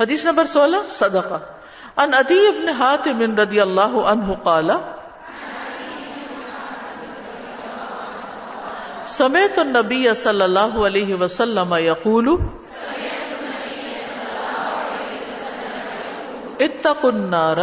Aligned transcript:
حدیث 0.00 0.24
نمبر 0.24 0.44
سولہ، 0.44 0.76
صدقہ۔ 0.88 1.38
ان 1.96 2.14
ادی 2.14 2.46
ابن 2.46 2.68
حاتم 2.68 3.40
رضی 3.40 3.60
اللہ 3.60 3.94
عنہ 4.06 4.32
قال، 4.42 4.70
سمیت 9.06 9.58
النبی 9.58 10.14
صلی 10.14 10.42
اللہ 10.42 10.80
علیہ 10.86 11.14
وسلم 11.14 11.74
یقول، 11.78 12.28
اتقوا 16.60 17.10
النار، 17.10 17.56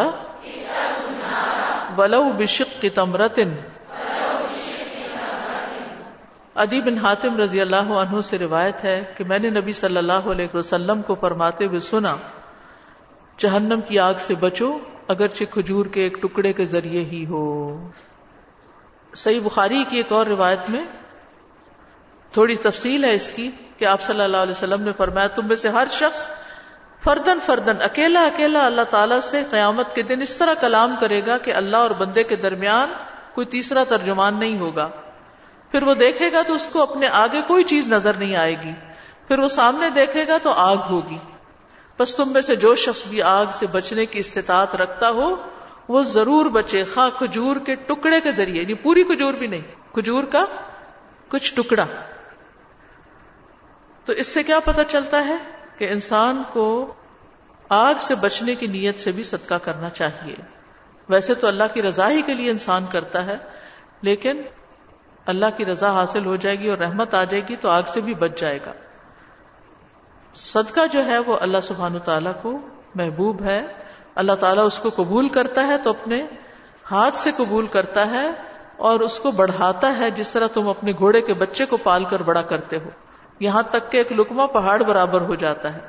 ولو 1.98 2.24
بشق 2.38 2.86
تمرت 2.96 3.40
ادی 6.56 6.82
بن 6.82 6.98
حاتم 6.98 7.38
رضی 7.38 7.62
اللہ 7.62 7.76
عنہ 7.76 8.22
سے 8.22 8.38
روایت 8.40 8.84
ہے 8.84 9.04
کہ 9.18 9.24
میں 9.24 9.40
نے 9.40 9.50
نبی 9.50 9.74
صلی 9.74 9.98
اللہ 9.98 10.30
علیہ 10.32 10.56
وسلم 10.56 11.02
کو 11.02 11.16
فرماتے 11.16 11.66
ہوئے 11.66 11.80
سنا، 11.80 12.16
جہنم 13.38 13.82
کی 13.82 14.00
آگ 14.00 14.14
سے 14.20 14.36
بچو، 14.36 14.78
اگرچہ 15.08 15.44
کھجور 15.52 15.86
کے 15.86 16.02
ایک 16.02 16.22
ٹکڑے 16.22 16.54
کے 16.54 16.66
ذریعے 16.66 17.04
ہی 17.06 17.26
ہو۔ 17.26 17.44
صحیح 19.16 19.40
بخاری 19.44 19.84
کی 19.90 19.98
ایک 19.98 20.12
اور 20.12 20.26
روایت 20.26 20.70
میں 20.70 20.82
تھوڑی 22.32 22.56
تفصیل 22.56 23.04
ہے 23.04 23.14
اس 23.14 23.32
کی 23.32 23.50
کہ 23.78 23.86
آپ 23.86 24.02
صلی 24.02 24.22
اللہ 24.22 24.38
علیہ 24.38 24.52
وسلم 24.52 24.82
نے 24.82 24.92
فرمایا، 24.98 25.28
تم 25.28 25.48
میں 25.48 25.56
سے 25.56 25.70
ہر 25.70 25.88
شخص 25.92 26.26
فردن 27.04 27.38
فردن 27.46 27.82
اکیلا 27.82 28.24
اکیلا 28.24 28.66
اللہ 28.66 28.90
تعالیٰ 28.90 29.20
سے 29.20 29.44
قیامت 29.52 29.96
کے 29.96 30.02
دن 30.02 30.22
اس 30.22 30.36
طرح 30.36 30.54
کلام 30.54 30.96
کرے 31.00 31.22
گا 31.28 31.38
کہ 31.38 31.54
اللہ 31.54 31.78
اور 31.78 31.92
بندے 31.92 32.24
کے 32.24 32.36
درمیان 32.36 32.90
کوئی 33.34 33.48
تیسرا 33.48 33.84
ترجمان 33.84 34.40
نہیں 34.40 34.60
ہوگا۔ 34.60 34.90
پھر 35.72 35.84
وہ 35.84 35.94
دیکھے 35.94 36.32
گا 36.32 36.42
تو 36.42 36.54
اس 36.54 36.68
کو 36.72 36.82
اپنے 36.82 37.08
آگے 37.08 37.42
کوئی 37.48 37.64
چیز 37.64 37.88
نظر 37.88 38.14
نہیں 38.14 38.36
آئے 38.36 38.62
گی۔ 38.62 38.72
پھر 39.28 39.40
وہ 39.40 39.48
سامنے 39.48 39.90
دیکھے 39.90 40.28
گا 40.28 40.38
تو 40.38 40.52
آگ 40.52 40.78
ہوگی۔ 40.78 41.18
بس 42.00 42.16
تم 42.16 42.34
میں 42.34 42.42
سے 42.42 42.56
جو 42.56 42.76
شخص 42.76 43.08
بھی 43.08 43.22
آگ 43.22 43.46
سے 43.54 43.68
بچنے 43.68 44.06
کی 44.06 44.20
استطاعت 44.20 44.76
رکھتا 44.76 45.10
ہو، 45.10 45.36
وہ 45.88 46.04
ضرور 46.04 46.46
بچے۔ 46.46 46.84
خواہ 46.84 47.10
کھجور 47.18 47.56
کے 47.56 47.76
ٹکڑے 47.76 48.22
کے 48.22 48.32
ذریعے 48.32 48.62
یعنی 48.62 48.74
پوری 48.74 49.04
کھجور 49.04 49.34
بھی 49.34 49.48
نہیں، 49.48 49.62
کھجور 49.94 50.24
کا 50.24 50.46
کچھ 51.28 51.56
ٹکڑا۔ 51.56 51.86
تو 54.06 54.14
اس 54.14 54.28
سے 54.28 54.44
کیا 54.44 54.60
پتا 54.60 54.84
چلتا 54.84 55.26
ہے 55.26 55.36
کہ 55.78 55.90
انسان 55.92 56.44
کو 56.54 56.94
آگ 57.70 57.94
سے 58.00 58.16
بچنے 58.16 58.56
کی 58.56 58.68
نیت 58.68 59.00
سے 59.00 59.12
بھی 59.12 59.24
صدقہ 59.24 59.54
کرنا 59.54 59.90
چاہیے۔ 59.90 60.36
ویسے 61.10 61.34
تو 61.34 61.48
اللہ 61.48 61.64
کی 61.74 61.82
رضا 61.82 62.10
ہی 62.10 62.22
کے 62.22 62.34
لیے 62.34 62.52
انسان 62.52 62.86
کرتا 62.92 63.26
ہے، 63.26 63.38
لیکن 64.02 64.42
اللہ 65.26 65.46
کی 65.58 65.66
رضا 65.66 65.92
حاصل 65.94 66.26
ہو 66.26 66.36
جائے 66.36 66.60
گی 66.60 66.70
اور 66.70 66.78
رحمت 66.78 67.14
آ 67.14 67.24
جائے 67.24 67.44
گی 67.50 67.56
تو 67.56 67.70
آگ 67.70 67.84
سے 67.88 68.02
بھی 68.02 68.14
بچ 68.14 68.40
جائے 68.40 68.60
گا۔ 68.66 68.72
صدقہ 70.34 70.80
جو 70.92 71.06
ہے 71.06 71.18
وہ 71.18 71.38
اللہ 71.42 71.58
سبحان 71.64 72.00
تعالیٰ 72.00 72.32
کو 72.42 72.58
محبوب 72.96 73.42
ہے۔ 73.42 73.66
اللہ 74.16 74.32
تعالیٰ 74.32 74.66
اس 74.66 74.80
کو 74.80 74.90
قبول 74.96 75.28
کرتا 75.30 75.68
ہے 75.68 75.78
تو 75.78 75.90
اپنے 75.90 76.26
ہاتھ 76.92 77.16
سے 77.16 77.32
قبول 77.38 77.68
کرتا 77.68 78.12
ہے 78.12 78.32
اور 78.78 79.00
اس 79.00 79.20
کو 79.20 79.32
بڑھاتا 79.32 79.98
ہے 79.98 80.12
جس 80.12 80.32
طرح 80.32 80.48
تم 80.48 80.68
اپنے 80.68 80.92
گھوڑے 80.92 81.22
کے 81.22 81.34
بچے 81.34 81.66
کو 81.66 81.78
پال 81.78 82.06
کر 82.06 82.22
بڑا 82.22 82.42
کرتے 82.42 82.78
ہو۔ 82.78 82.90
یہاں 83.40 83.64
تک 83.64 83.92
کہ 83.92 83.98
ایک 83.98 84.12
لکما 84.12 84.46
پہاڑ 84.46 84.84
برابر 84.84 85.22
ہو 85.22 85.36
جاتا 85.36 85.74
ہے۔ 85.74 85.80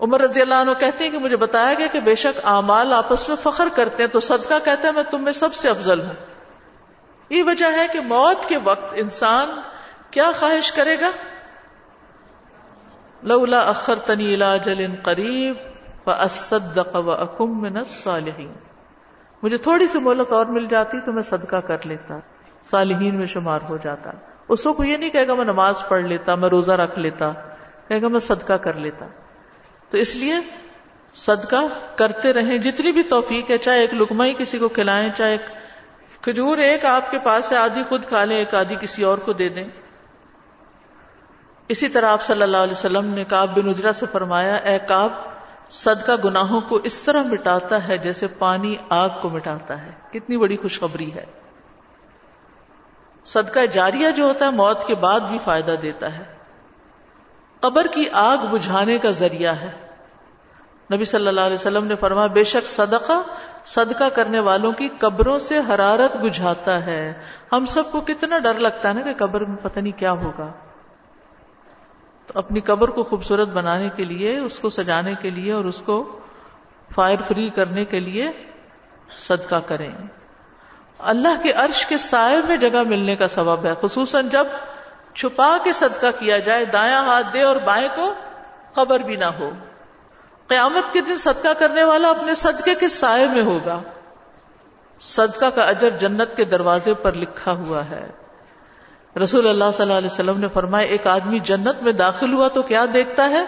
عمر 0.00 0.20
رضی 0.20 0.40
اللہ 0.40 0.54
عنہ 0.54 0.70
کہتے 0.78 1.04
ہیں 1.04 1.10
کہ 1.10 1.18
مجھے 1.18 1.36
بتایا 1.36 1.74
گیا 1.78 1.86
کہ 1.86 2.00
بے 2.00 2.14
شک 2.14 2.40
اعمال 2.44 2.92
آپس 2.92 3.28
میں 3.28 3.36
فخر 3.42 3.68
کرتے 3.74 4.02
ہیں 4.02 4.10
تو 4.10 4.20
صدقہ 4.20 4.54
کہتے 4.64 4.86
ہیں 4.86 4.94
میں 4.94 5.02
تم 5.10 5.24
میں 5.24 5.32
سب 5.32 5.54
سے 5.54 5.68
افضل 5.68 6.00
ہوں۔ 6.00 6.29
یہ 7.30 7.42
وجہ 7.42 7.66
ہے 7.76 7.86
کہ 7.92 8.00
موت 8.00 8.48
کے 8.48 8.58
وقت 8.64 8.94
انسان 8.96 9.48
کیا 10.10 10.30
خواہش 10.38 10.72
کرے 10.72 10.96
گا؟ 11.00 11.10
لولا 13.22 13.60
اخر 13.60 13.94
تنی 13.94 14.36
جل 14.64 14.86
قریب 15.02 15.56
اکم 16.04 17.60
من 17.60 17.76
الصالحین۔ 17.76 18.52
مجھے 19.42 19.56
تھوڑی 19.56 19.88
سی 19.88 19.98
مہلت 19.98 20.32
اور 20.32 20.46
مل 20.46 20.66
جاتی 20.66 21.00
تو 21.00 21.12
میں 21.12 21.22
صدقہ 21.22 21.56
کر 21.56 21.86
لیتا، 21.86 22.18
صالحین 22.64 23.14
میں 23.14 23.26
شمار 23.26 23.58
ہو 23.68 23.76
جاتا۔ 23.76 24.10
اس 24.48 24.64
کو 24.64 24.84
یہ 24.84 24.96
نہیں 24.96 25.10
کہے 25.10 25.28
گا 25.28 25.34
میں 25.34 25.44
نماز 25.44 25.84
پڑھ 25.88 26.02
لیتا، 26.02 26.34
میں 26.34 26.48
روزہ 26.48 26.72
رکھ 26.72 26.98
لیتا، 26.98 27.32
کہے 27.88 28.02
گا 28.02 28.08
میں 28.08 28.20
صدقہ 28.20 28.52
کر 28.52 28.74
لیتا۔ 28.74 29.06
تو 29.90 29.96
اس 29.96 30.16
لیے 30.16 30.34
صدقہ 31.14 31.66
کرتے 31.96 32.32
رہیں، 32.32 32.58
جتنی 32.58 32.92
بھی 32.92 33.02
توفیق 33.02 33.50
ہے، 33.50 33.58
چاہے 33.58 33.80
ایک 33.80 33.94
لکما 33.94 34.24
ہی 34.24 34.34
کسی 34.38 34.58
کو 34.58 34.68
کھلائیں، 34.68 35.08
چاہے 35.16 35.30
ایک 35.30 35.59
کھجور 36.20 36.58
ایک 36.58 36.84
آپ 36.84 37.10
کے 37.10 37.18
پاس 37.18 37.44
سے 37.44 37.56
آدھی 37.56 37.82
خود 37.88 38.04
کھا 38.04 38.24
لیں، 38.24 38.36
ایک 38.36 38.54
آدھی 38.54 38.76
کسی 38.80 39.02
اور 39.02 39.18
کو 39.18 39.32
دے 39.32 39.48
دیں۔ 39.48 39.64
اسی 41.68 41.88
طرح 41.88 42.12
آپ 42.12 42.22
صلی 42.22 42.42
اللہ 42.42 42.56
علیہ 42.56 42.72
وسلم 42.72 43.04
نے 43.04 43.24
کاب 43.24 43.58
بن 43.58 43.68
اجرا 43.68 43.92
سے 43.92 44.06
فرمایا، 44.12 44.54
اے 44.54 44.78
کاب 44.78 45.12
صدقہ 45.70 46.12
گناہوں 46.24 46.60
کو 46.60 46.78
اس 46.84 47.02
طرح 47.02 47.22
مٹاتا 47.22 47.88
ہے 47.88 47.98
جیسے 47.98 48.26
پانی 48.26 48.76
آگ 48.88 49.08
کو 49.22 49.28
مٹاتا 49.28 49.82
ہے۔ 49.82 49.90
کتنی 50.12 50.36
بڑی 50.36 50.56
خوشخبری 50.56 51.14
ہے۔ 51.14 51.24
صدقہ 53.24 53.66
جاریہ 53.72 54.10
جو 54.10 54.24
ہوتا 54.24 54.46
ہے، 54.46 54.50
موت 54.50 54.86
کے 54.86 54.94
بعد 54.94 55.20
بھی 55.20 55.38
فائدہ 55.44 55.74
دیتا 55.82 56.18
ہے۔ 56.18 56.24
قبر 57.60 57.86
کی 57.86 58.04
آگ 58.12 58.36
بجھانے 58.36 58.98
کا 58.98 59.10
ذریعہ 59.10 59.54
ہے۔ 59.54 59.89
نبی 60.92 61.04
صلی 61.04 61.28
اللہ 61.28 61.40
علیہ 61.40 61.54
وسلم 61.54 61.86
نے 61.86 61.96
فرمایا، 61.96 62.26
بے 62.26 62.44
شک 62.44 62.68
صدقہ 62.68 63.22
صدقہ 63.64 64.08
کرنے 64.08 64.40
والوں 64.40 64.72
کی 64.72 64.88
قبروں 64.88 65.38
سے 65.38 65.58
حرارت 65.58 66.16
بجھاتا 66.16 66.86
ہے۔ 66.86 67.12
ہم 67.52 67.64
سب 67.64 67.92
کو 67.92 68.00
کتنا 68.00 68.38
ڈر 68.38 68.54
لگتا 68.54 68.88
ہے 68.88 68.94
نا 68.94 69.00
کہ 69.00 69.14
قبر 69.14 69.44
میں 69.44 69.56
پتہ 69.62 69.80
نہیں 69.80 69.98
کیا 69.98 70.12
ہوگا۔ 70.12 70.52
تو 72.26 72.38
اپنی 72.38 72.60
قبر 72.60 72.88
کو 72.88 73.02
خوبصورت 73.02 73.48
بنانے 73.48 73.88
کے 73.96 74.04
لیے، 74.04 74.38
اس 74.38 74.60
کو 74.60 74.70
سجانے 74.70 75.14
کے 75.20 75.30
لیے 75.30 75.52
اور 75.52 75.64
اس 75.64 75.80
کو 75.80 76.20
فائر 76.94 77.18
فری 77.28 77.48
کرنے 77.48 77.84
کے 77.84 78.00
لیے 78.00 78.30
صدقہ 79.16 79.60
کریں۔ 79.66 79.92
اللہ 80.98 81.42
کے 81.42 81.52
عرش 81.52 81.86
کے 81.86 81.98
سائے 81.98 82.36
میں 82.48 82.56
جگہ 82.56 82.82
ملنے 82.82 83.16
کا 83.16 83.28
سبب 83.28 83.64
ہے، 83.64 83.72
خصوصاً 83.80 84.28
جب 84.28 84.46
چھپا 85.14 85.56
کے 85.64 85.72
صدقہ 85.72 86.06
کیا 86.18 86.38
جائے، 86.38 86.64
دایاں 86.64 87.04
ہاتھ 87.04 87.26
دے 87.32 87.42
اور 87.42 87.56
بائیں 87.56 87.88
کو 87.94 88.14
خبر 88.74 89.00
بھی 89.00 89.16
نہ 89.16 89.24
ہو۔ 89.24 89.50
قیامت 90.50 90.92
کے 90.92 91.00
دن 91.00 91.16
صدقہ 91.16 91.48
کرنے 91.58 91.84
والا 91.84 92.08
اپنے 92.08 92.34
صدقے 92.34 92.74
کے 92.74 92.88
سائے 92.88 93.26
میں 93.26 93.42
ہوگا۔ 93.42 93.80
صدقہ 95.00 95.46
کا 95.54 95.62
اجر 95.62 95.90
جنت 95.90 96.36
کے 96.36 96.44
دروازے 96.44 96.94
پر 96.94 97.12
لکھا 97.12 97.52
ہوا 97.52 97.84
ہے۔ 97.84 98.10
رسول 99.22 99.48
اللہ 99.48 99.64
صلی 99.74 99.82
اللہ 99.82 99.98
علیہ 99.98 100.10
وسلم 100.12 100.40
نے 100.40 100.46
فرمایا، 100.54 100.86
ایک 100.86 101.06
آدمی 101.06 101.38
جنت 101.38 101.82
میں 101.82 101.92
داخل 101.92 102.32
ہوا 102.32 102.48
تو 102.48 102.62
کیا 102.62 102.86
دیکھتا 102.94 103.30
ہے 103.30 103.44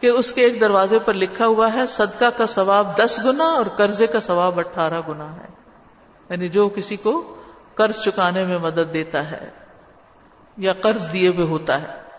کہ 0.00 0.06
اس 0.06 0.32
کے 0.32 0.42
ایک 0.42 0.60
دروازے 0.60 0.98
پر 0.98 1.14
لکھا 1.14 1.46
ہوا 1.46 1.72
ہے، 1.72 1.86
صدقہ 1.86 2.24
کا 2.36 2.46
ثواب 2.46 2.96
دس 2.96 3.20
گنا 3.24 3.44
اور 3.44 3.66
قرضے 3.66 4.06
کا 4.06 4.20
ثواب 4.20 4.58
اٹھارہ 4.58 5.00
گنا 5.08 5.36
ہے۔ 5.36 5.48
یعنی 6.30 6.48
جو 6.48 6.68
کسی 6.68 6.96
کو 6.96 7.36
قرض 7.74 8.02
چکانے 8.02 8.44
میں 8.44 8.58
مدد 8.58 8.94
دیتا 8.94 9.30
ہے 9.30 9.50
یا 10.56 10.72
قرض 10.72 11.12
دیے 11.12 11.28
ہوئے 11.28 11.46
ہوتا 11.46 11.82
ہے۔ 11.82 12.11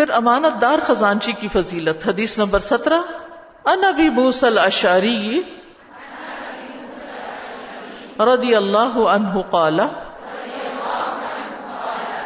پھر 0.00 0.10
امانت 0.16 0.60
دار 0.62 0.78
خزانچی 0.86 1.32
کی 1.40 1.48
فضیلت۔ 1.52 2.04
حدیث 2.08 2.36
نمبر 2.38 2.60
سترہ 2.66 2.98
ان 3.70 3.82
ابی 3.84 4.08
بوسل 4.10 4.58
اشاری 4.58 5.40
رضی 8.26 8.54
اللہ 8.54 8.96
عنہ 9.14 9.42
قال 9.50 9.80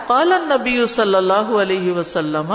قال 0.07 0.33
النبی 0.33 0.87
صلی 0.87 1.15
اللہ 1.15 1.51
علیہ 1.63 1.93
وسلم، 1.93 2.55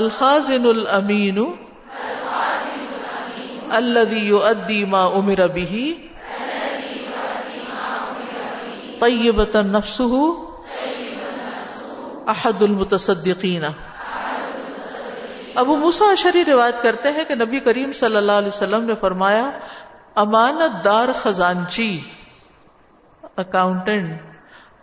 الخازن 0.00 0.66
الامین 0.66 1.44
الذي 3.70 4.26
يؤدي 4.26 4.84
ما 4.96 5.06
امر 5.22 5.46
به 5.54 5.86
طیبتا 9.00 9.62
نفسه 9.62 10.47
احد 12.28 12.62
المتصدقین۔ 12.62 13.64
ابو 15.54 15.76
موسا 15.76 16.10
اشری 16.10 16.44
روایت 16.44 16.82
کرتے 16.82 17.10
ہیں 17.10 17.24
کہ 17.24 17.34
نبی 17.34 17.60
کریم 17.60 17.92
صلی 17.92 18.16
اللہ 18.16 18.32
علیہ 18.32 18.48
وسلم 18.48 18.84
نے 18.84 18.94
فرمایا، 19.00 19.50
امانت 20.14 20.84
دار 20.84 21.08
خزانچی 21.12 22.00
اکاؤنٹنٹ 23.36 24.20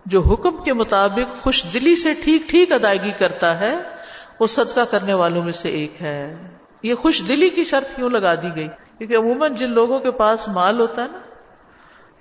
جو 0.05 0.21
حکم 0.21 0.63
کے 0.63 0.73
مطابق 0.73 1.41
خوش 1.41 1.65
دلی 1.73 1.95
سے 1.95 2.13
ٹھیک 2.23 2.49
ٹھیک 2.49 2.71
ادائیگی 2.71 3.11
کرتا 3.11 3.59
ہے، 3.59 3.77
وہ 4.39 4.47
صدقہ 4.47 4.81
کرنے 4.91 5.13
والوں 5.13 5.43
میں 5.43 5.51
سے 5.51 5.69
ایک 5.69 6.01
ہے۔ 6.01 6.47
یہ 6.83 6.95
خوش 6.95 7.23
دلی 7.27 7.49
کی 7.49 7.63
شرط 7.63 7.95
کیوں 7.95 8.09
لگا 8.09 8.35
دی 8.35 8.55
گئی؟ 8.55 8.67
کیونکہ 8.97 9.15
عموماً 9.17 9.55
جن 9.55 9.71
لوگوں 9.71 9.99
کے 9.99 10.11
پاس 10.11 10.47
مال 10.47 10.79
ہوتا 10.79 11.01
ہے 11.01 11.07
نا، 11.07 11.19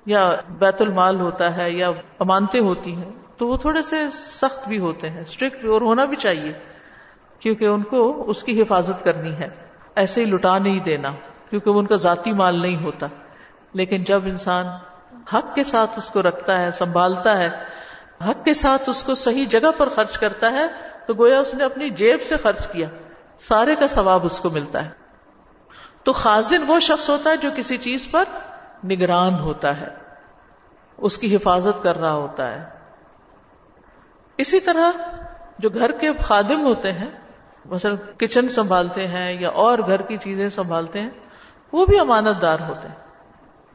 یا 0.07 0.37
بیت 0.59 0.83
المال 0.83 1.21
ہوتا 1.21 1.57
ہے 1.57 1.71
یا 1.71 1.89
امانتیں 2.19 2.61
ہوتی 2.61 2.97
ہیں 2.97 3.24
تو 3.37 3.49
وہ 3.49 3.57
تھوڑے 3.57 3.83
سے 3.83 3.97
سخت 4.13 4.69
بھی 4.69 4.79
ہوتے 4.79 5.11
ہیں 5.11 5.21
اسٹرکٹ 5.21 5.61
بھی 5.61 5.69
اور 5.69 5.81
ہونا 5.81 6.05
بھی 6.05 6.17
چاہیے، 6.17 6.53
کیونکہ 7.39 7.65
ان 7.65 7.83
کو 7.83 8.31
اس 8.31 8.43
کی 8.43 8.63
حفاظت 8.63 9.05
کرنی 9.05 9.33
ہے۔ 9.33 9.49
ایسے 9.97 10.21
ہی 10.21 10.31
لٹا 10.31 10.59
نہیں 10.59 10.81
دینا، 10.81 11.11
کیونکہ 11.51 11.71
وہ 11.71 11.79
ان 11.79 11.87
کا 11.87 11.97
ذاتی 11.97 12.33
مال 12.33 12.63
نہیں 12.63 12.85
ہوتا۔ 12.85 13.07
لیکن 13.73 14.05
جب 14.05 14.25
انسان 14.25 14.67
حق 15.35 15.55
کے 15.55 15.65
ساتھ 15.65 15.91
اس 15.97 16.11
کو 16.11 16.23
رکھتا 16.23 16.61
ہے، 16.61 16.71
سنبھالتا 16.71 17.39
ہے، 17.39 17.49
حق 18.31 18.45
کے 18.45 18.55
ساتھ 18.55 18.89
اس 18.89 19.03
کو 19.03 19.15
صحیح 19.15 19.45
جگہ 19.49 19.71
پر 19.77 19.89
خرچ 19.89 20.19
کرتا 20.19 20.51
ہے، 20.51 20.67
تو 21.07 21.15
گویا 21.15 21.41
اس 21.41 21.55
نے 21.55 21.65
اپنی 21.65 21.91
جیب 21.91 22.23
سے 22.23 22.37
خرچ 22.37 22.69
کیا۔ 22.69 22.89
سارے 23.39 23.77
کا 23.77 23.87
ثواب 23.87 24.25
اس 24.25 24.41
کو 24.41 24.51
ملتا 24.51 24.85
ہے۔ 24.85 24.91
تو 26.03 26.13
خازن 26.13 26.63
وہ 26.67 26.81
شخص 26.81 27.11
ہوتا 27.11 27.31
ہے 27.31 27.37
جو 27.37 27.51
کسی 27.57 27.77
چیز 27.77 28.11
پر 28.11 28.25
نگران 28.85 29.35
ہوتا 29.35 29.81
ہے، 29.81 29.89
اس 30.97 31.19
کی 31.19 31.37
حفاظت 31.37 31.83
کر 31.83 31.97
رہا 31.97 32.13
ہوتا 32.13 32.51
ہے۔ 32.53 32.74
اسی 34.39 34.61
طرح 34.61 34.91
جو 35.59 35.69
گھر 35.71 35.93
کے 35.93 36.11
خادم 36.21 36.65
ہوتے 36.65 36.93
ہیں، 36.93 37.11
مثلا 37.65 37.95
کچن 38.19 38.49
سنبھالتے 38.49 39.07
ہیں 39.07 39.41
یا 39.41 39.49
اور 39.49 39.79
گھر 39.79 40.03
کی 40.03 40.17
چیزیں 40.17 40.49
سنبھالتے 40.49 41.01
ہیں، 41.01 41.11
وہ 41.73 41.87
بھی 41.87 41.99
امانت 41.99 42.43
دار 42.43 42.59
ہوتے 42.69 42.89
ہیں۔ 42.89 42.95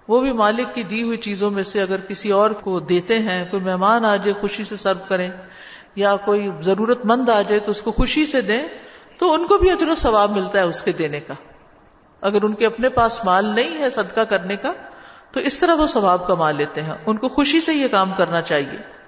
وہ 0.07 0.21
بھی 0.21 0.31
مالک 0.31 0.75
کی 0.75 0.83
دی 0.83 1.03
ہوئی 1.03 1.17
چیزوں 1.17 1.51
میں 1.51 1.63
سے 1.63 1.81
اگر 1.81 1.99
کسی 2.07 2.31
اور 2.31 2.51
کو 2.51 2.79
دیتے 2.79 3.19
ہیں، 3.19 3.45
کوئی 3.51 3.63
مہمان 3.63 4.05
آ 4.05 4.15
جائے، 4.15 4.33
خوشی 4.33 4.63
سے 4.63 4.75
سرو 4.75 4.99
کریں، 5.07 5.31
یا 5.95 6.15
کوئی 6.15 6.49
ضرورت 6.61 7.05
مند 7.05 7.29
آ 7.29 7.41
جائے 7.41 7.59
تو 7.59 7.71
اس 7.71 7.81
کو 7.81 7.91
خوشی 7.91 8.25
سے 8.25 8.41
دیں، 8.41 8.67
تو 9.17 9.33
ان 9.33 9.47
کو 9.47 9.57
بھی 9.57 9.71
اجر 9.71 9.87
و 9.87 9.95
ثواب 9.95 10.31
ملتا 10.31 10.59
ہے 10.59 10.63
اس 10.63 10.81
کے 10.81 10.91
دینے 10.91 11.19
کا۔ 11.19 11.33
اگر 12.21 12.43
ان 12.43 12.53
کے 12.53 12.65
اپنے 12.65 12.89
پاس 12.89 13.25
مال 13.25 13.45
نہیں 13.45 13.77
ہے 13.77 13.89
صدقہ 13.89 14.21
کرنے 14.21 14.55
کا، 14.55 14.73
تو 15.31 15.39
اس 15.39 15.59
طرح 15.59 15.75
وہ 15.75 15.87
ثواب 15.87 16.27
کما 16.27 16.51
لیتے 16.51 16.81
ہیں۔ 16.81 16.93
ان 17.05 17.17
کو 17.17 17.29
خوشی 17.29 17.59
سے 17.59 17.73
یہ 17.73 17.87
کام 17.87 18.11
کرنا 18.17 18.41
چاہیے۔ 18.41 18.98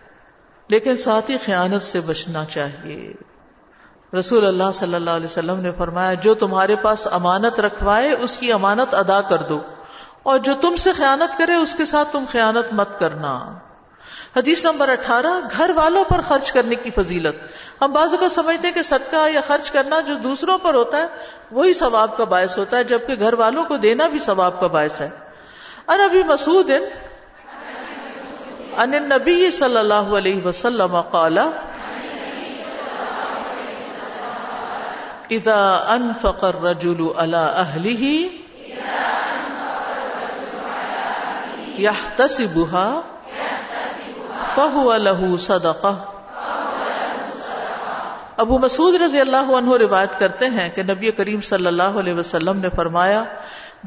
لیکن 0.72 0.98
ساتھ 0.98 1.32
ہی 1.32 1.38
خیانت 1.46 1.82
سے 1.82 2.00
بچنا 2.00 2.46
چاہیے۔ 2.46 3.14
رسول 4.20 4.46
اللہ 4.46 4.72
صلی 4.74 4.94
اللہ 4.94 5.10
علیہ 5.10 5.26
وسلم 5.26 5.60
نے 5.60 5.72
فرمایا، 5.78 6.14
جو 6.14 6.34
تمہارے 6.34 6.76
پاس 6.76 7.08
امانت 7.12 7.60
رکھوائے، 7.60 8.14
اس 8.14 8.38
کی 8.38 8.52
امانت 8.52 8.96
ادا 8.96 9.22
کر 9.22 9.44
دو۔ 9.44 9.60
اور 10.24 10.40
جو 10.40 10.54
تم 10.62 10.76
سے 10.76 10.92
خیانت 10.92 11.38
کرے، 11.38 11.56
اس 11.56 11.76
کے 11.76 11.86
ساتھ 11.86 12.10
تم 12.12 12.24
خیانت 12.32 12.74
مت 12.74 13.00
کرنا۔ 13.00 13.58
حدیث 14.38 14.66
نمبر 14.66 14.90
اٹھارہ، 14.90 15.40
گھر 15.58 15.72
والوں 15.76 16.04
پر 16.04 16.22
خرچ 16.22 16.52
کرنے 16.52 16.76
کی 16.76 16.90
فضیلت۔ 16.92 17.36
ہم 17.84 17.92
بازو 17.92 18.18
کو 18.18 18.30
سمجھتے 18.30 18.68
ہیں 18.68 18.76
کہ 18.76 18.82
صدقہ 18.82 19.30
یا 19.30 19.42
خرچ 19.48 19.72
کرنا 19.72 20.00
جو 20.00 20.16
دوسروں 20.16 20.58
پر 20.58 20.74
ہوتا 20.74 20.98
ہے، 20.98 21.08
وہی 21.52 21.74
ثواب 21.74 22.18
کا 22.18 22.24
باعث 22.24 22.58
ہوتا 22.58 22.78
ہے، 22.78 22.84
جبکہ 22.84 23.16
گھر 23.20 23.34
والوں 23.34 23.66
کو 23.66 23.78
دینا 23.78 24.08
بھی 24.08 24.20
ثواب 24.20 24.62
کا 24.62 24.68
باعث 24.68 25.02
ہے۔ 25.02 25.10
اور 25.86 26.00
ابھی 26.00 26.24
مسعود 26.24 26.72
ان 28.80 28.92
نبی 29.04 29.52
صلی 29.52 29.78
اللہ 29.78 30.12
علیہ 30.18 30.46
وسلم 30.46 30.94
قال 31.12 31.38
اذا 35.38 35.62
انفق 35.96 36.42
الرجل 36.46 37.02
على 37.18 37.44
اهله 37.64 38.04
يحتسبها، 41.78 42.88
فهو 44.56 44.96
له 45.04 45.38
صدقه 45.38 45.94
ابو 48.38 48.56
مسعود 48.60 48.96
رضی 49.02 49.20
اللہ 49.22 49.48
عنہ 49.58 49.78
روایت 49.80 50.14
کرتے 50.20 50.48
ہیں 50.58 50.68
کہ 50.76 50.84
نبی 50.84 51.12
کریم 51.22 51.42
صلی 51.48 51.68
اللہ 51.68 51.98
علیہ 52.04 52.16
وسلم 52.20 52.58
نے 52.60 52.70
فرمایا، 52.76 53.22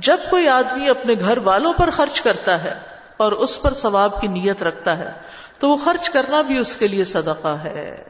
جب 0.09 0.19
کوئی 0.31 0.45
آدمی 0.49 0.89
اپنے 0.89 1.15
گھر 1.21 1.39
والوں 1.45 1.73
پر 1.79 1.89
خرچ 2.01 2.21
کرتا 2.29 2.55
ہے 2.65 2.75
اور 3.17 3.33
اس 3.33 3.63
پر 3.63 3.75
ثواب 3.75 4.21
کی 4.21 4.27
نیت 4.27 4.63
رکھتا 4.63 4.99
ہے، 4.99 5.13
تو 5.59 5.69
وہ 5.69 5.77
خرچ 5.77 6.11
کرنا 6.11 6.43
بھی 6.43 6.59
اس 6.59 6.77
کے 6.77 6.87
لیے 6.87 7.05
صدقہ 7.05 7.49
ہے۔ 7.49 8.05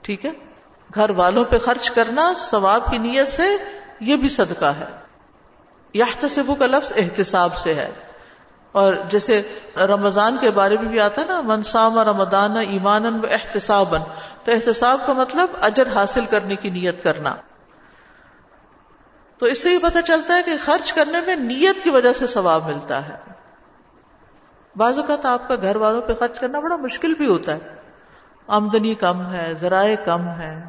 ٹھیک 0.00 0.26
ہے؟ 0.26 0.30
گھر 0.94 1.10
والوں 1.10 1.44
پہ 1.44 1.58
خرچ 1.58 1.90
کرنا 1.90 2.32
ثواب 2.36 2.90
کی 2.90 2.98
نیت 2.98 3.28
سے 3.28 3.56
یہ 4.00 4.16
بھی 4.16 4.28
صدقہ 4.28 4.64
ہے۔ 4.64 4.84
یا 5.94 6.04
کا 6.58 6.66
لفظ 6.66 6.92
احتساب 6.96 7.56
سے 7.56 7.74
ہے۔ 7.74 7.90
اور 8.72 8.94
جیسے 9.08 9.58
رمضان 9.76 10.36
کے 10.36 10.50
بارے 10.50 10.76
میں 10.76 10.88
بھی 10.88 11.00
آتا 11.00 11.20
ہے 11.20 11.26
نا 11.26 11.40
منسام 11.40 11.98
رمضان 11.98 12.56
ایمان 12.56 13.06
و 13.06 13.26
احتساب 13.30 13.94
تو 14.44 14.52
احتساب 14.52 15.00
کا 15.06 15.12
مطلب 15.12 15.48
اجر 15.60 15.88
حاصل 15.94 16.26
کرنے 16.26 16.56
کی 16.56 16.70
نیت 16.70 17.04
کرنا۔ 17.04 17.34
تو 19.38 19.46
اس 19.46 19.62
سے 19.62 19.70
یہ 19.70 19.78
پتہ 19.82 19.98
چلتا 20.06 20.36
ہے 20.36 20.42
کہ 20.42 20.52
خرچ 20.64 20.92
کرنے 20.92 21.20
میں 21.20 21.36
نیت 21.36 21.84
کی 21.84 21.90
وجہ 21.90 22.12
سے 22.12 22.26
ثواب 22.26 22.70
ملتا 22.70 23.08
ہے۔ 23.08 23.37
بعض 24.78 24.98
اوقات 24.98 25.26
آپ 25.26 25.48
کا 25.48 25.54
گھر 25.62 25.76
والوں 25.76 26.02
پہ 26.02 26.12
خرچ 26.14 26.40
کرنا 26.40 26.60
بڑا 26.60 26.76
مشکل 26.76 27.14
بھی 27.18 27.26
ہوتا 27.26 27.52
ہے۔ 27.52 27.58
آمدنی 28.46 28.94
کم 28.94 29.32
ہے، 29.32 29.54
ذرائع 29.54 29.96
کم 30.04 30.28
ہے 30.28 30.64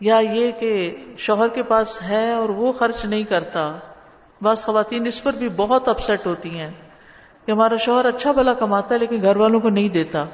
یا 0.00 0.18
یہ 0.18 0.50
کہ 0.50 0.96
شوہر 1.18 1.48
کے 1.48 1.62
پاس 1.62 2.02
ہے 2.02 2.32
اور 2.32 2.48
وہ 2.48 2.72
خرچ 2.72 3.04
نہیں 3.04 3.22
کرتا۔ 3.22 3.72
بعض 4.42 4.64
خواتین 4.64 5.06
اس 5.06 5.22
پر 5.22 5.32
بھی 5.32 5.48
بہت 5.48 5.88
اپسٹ 5.88 6.26
ہوتی 6.26 6.58
ہیں 6.58 6.70
کہ 7.46 7.52
ہمارا 7.52 7.76
شوہر 7.76 8.04
اچھا 8.04 8.32
بلا 8.32 8.52
کماتا 8.52 8.94
ہے 8.94 9.00
لیکن 9.00 9.22
گھر 9.22 9.36
والوں 9.36 9.60
کو 9.60 9.68
نہیں 9.68 9.88
دیتا۔ 9.88 10.24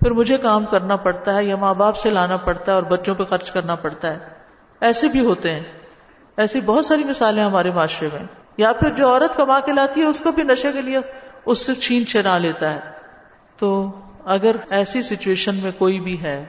پھر 0.00 0.10
مجھے 0.10 0.36
کام 0.36 0.64
کرنا 0.64 0.96
پڑتا 0.96 1.36
ہے 1.36 1.44
یا 1.44 1.56
ماں 1.56 1.74
باپ 1.74 1.96
سے 1.96 2.10
لانا 2.10 2.36
پڑتا 2.36 2.72
ہے 2.72 2.74
اور 2.74 2.82
بچوں 2.82 3.14
پہ 3.14 3.24
خرچ 3.24 3.50
کرنا 3.50 3.74
پڑتا 3.74 4.14
ہے۔ 4.14 4.18
ایسے 4.80 5.08
بھی 5.08 5.20
ہوتے 5.20 5.50
ہیں۔ 5.50 5.62
ایسی 6.36 6.60
بہت 6.60 6.84
ساری 6.84 7.04
مثالیں 7.04 7.44
ہمارے 7.44 7.70
معاشرے 7.70 8.08
میں۔ 8.12 8.22
یا 8.56 8.72
پھر 8.72 8.90
جو 8.90 9.08
عورت 9.08 9.36
کما 9.36 9.60
کے 9.60 9.72
لاتی 9.72 10.00
ہے، 10.00 10.06
اس 10.06 10.20
کو 10.20 10.32
بھی 10.32 10.42
نشے 10.42 10.72
کے 10.72 10.82
لیے 10.82 10.98
اس 11.48 11.66
سے 11.66 11.74
چھین 11.74 12.06
چھنا 12.06 12.38
لیتا 12.38 12.72
ہے۔ 12.72 12.80
تو 13.56 13.68
اگر 14.24 14.56
ایسی 14.70 15.02
سچویشن 15.02 15.54
میں 15.54 15.70
کوئی 15.78 16.00
بھی 16.00 16.22
ہے 16.22 16.44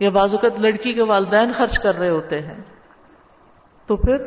یا 0.00 0.10
بعض 0.10 0.34
اوقات 0.34 0.60
لڑکی 0.60 0.92
کے 0.92 1.02
والدین 1.02 1.52
خرچ 1.52 1.78
کر 1.78 1.98
رہے 1.98 2.08
ہوتے 2.08 2.40
ہیں، 2.40 2.60
تو 3.86 3.96
پھر 3.96 4.26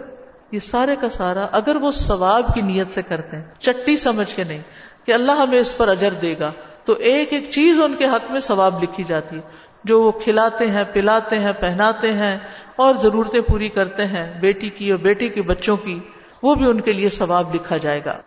یہ 0.51 0.59
سارے 0.59 0.95
کا 1.01 1.09
سارا 1.09 1.45
اگر 1.51 1.75
وہ 1.75 1.91
ثواب 1.91 2.53
کی 2.55 2.61
نیت 2.61 2.91
سے 2.91 3.01
کرتے 3.01 3.37
ہیں، 3.37 3.43
چٹی 3.59 3.97
سمجھ 3.97 4.35
کے 4.35 4.43
نہیں 4.43 4.61
کہ 5.05 5.11
اللہ 5.11 5.31
ہمیں 5.31 5.59
اس 5.59 5.77
پر 5.77 5.87
اجر 5.87 6.13
دے 6.13 6.35
گا۔ 6.39 6.49
تو 6.85 6.93
ایک 6.93 7.33
ایک 7.33 7.49
چیز 7.49 7.81
ان 7.81 7.95
کے 7.95 8.05
حق 8.05 8.31
میں 8.31 8.39
ثواب 8.39 8.83
لکھی 8.83 9.03
جاتی 9.03 9.35
ہے 9.35 9.41
جو 9.83 10.01
وہ 10.01 10.11
کھلاتے 10.11 10.71
ہیں، 10.71 10.83
پلاتے 10.93 11.39
ہیں، 11.39 11.53
پہناتے 11.59 12.13
ہیں 12.13 12.37
اور 12.75 12.95
ضرورتیں 12.95 13.41
پوری 13.41 13.69
کرتے 13.69 14.05
ہیں، 14.05 14.39
بیٹی 14.39 14.69
کی 14.69 14.91
اور 14.91 14.99
بیٹی 14.99 15.29
کے 15.29 15.41
بچوں 15.41 15.77
کی، 15.77 15.99
وہ 16.43 16.55
بھی 16.55 16.65
ان 16.65 16.81
کے 16.81 16.91
لیے 16.91 17.09
ثواب 17.09 17.55
لکھا 17.55 17.77
جائے 17.77 18.01
گا۔ 18.05 18.17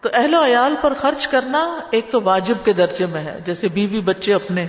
تو 0.00 0.08
اہل 0.12 0.34
و 0.34 0.44
عیال 0.44 0.74
پر 0.80 0.94
خرچ 0.94 1.28
کرنا 1.28 1.78
ایک 1.90 2.10
تو 2.10 2.20
واجب 2.22 2.64
کے 2.64 2.72
درجے 2.72 3.06
میں 3.06 3.24
ہے، 3.24 3.38
جیسے 3.46 3.68
بیوی 3.68 4.00
بچے 4.00 4.34
اپنے، 4.34 4.66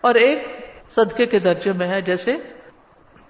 اور 0.00 0.14
ایک 0.14 0.46
صدقے 0.90 1.26
کے 1.26 1.38
درجے 1.38 1.72
میں 1.72 1.88
ہے، 1.88 2.00
جیسے 2.00 2.36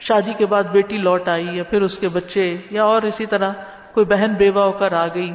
شادی 0.00 0.32
کے 0.38 0.46
بعد 0.46 0.62
بیٹی 0.62 0.96
لوٹ 0.96 1.28
آئی، 1.28 1.56
یا 1.56 1.64
پھر 1.64 1.82
اس 1.82 1.98
کے 1.98 2.08
بچے، 2.08 2.56
یا 2.70 2.84
اور 2.84 3.02
اسی 3.02 3.26
طرح 3.26 3.52
کوئی 3.94 4.06
بہن 4.06 4.34
بیوہ 4.34 4.64
ہو 4.64 4.72
کر 4.72 4.92
آ 4.92 5.06
گئی، 5.14 5.32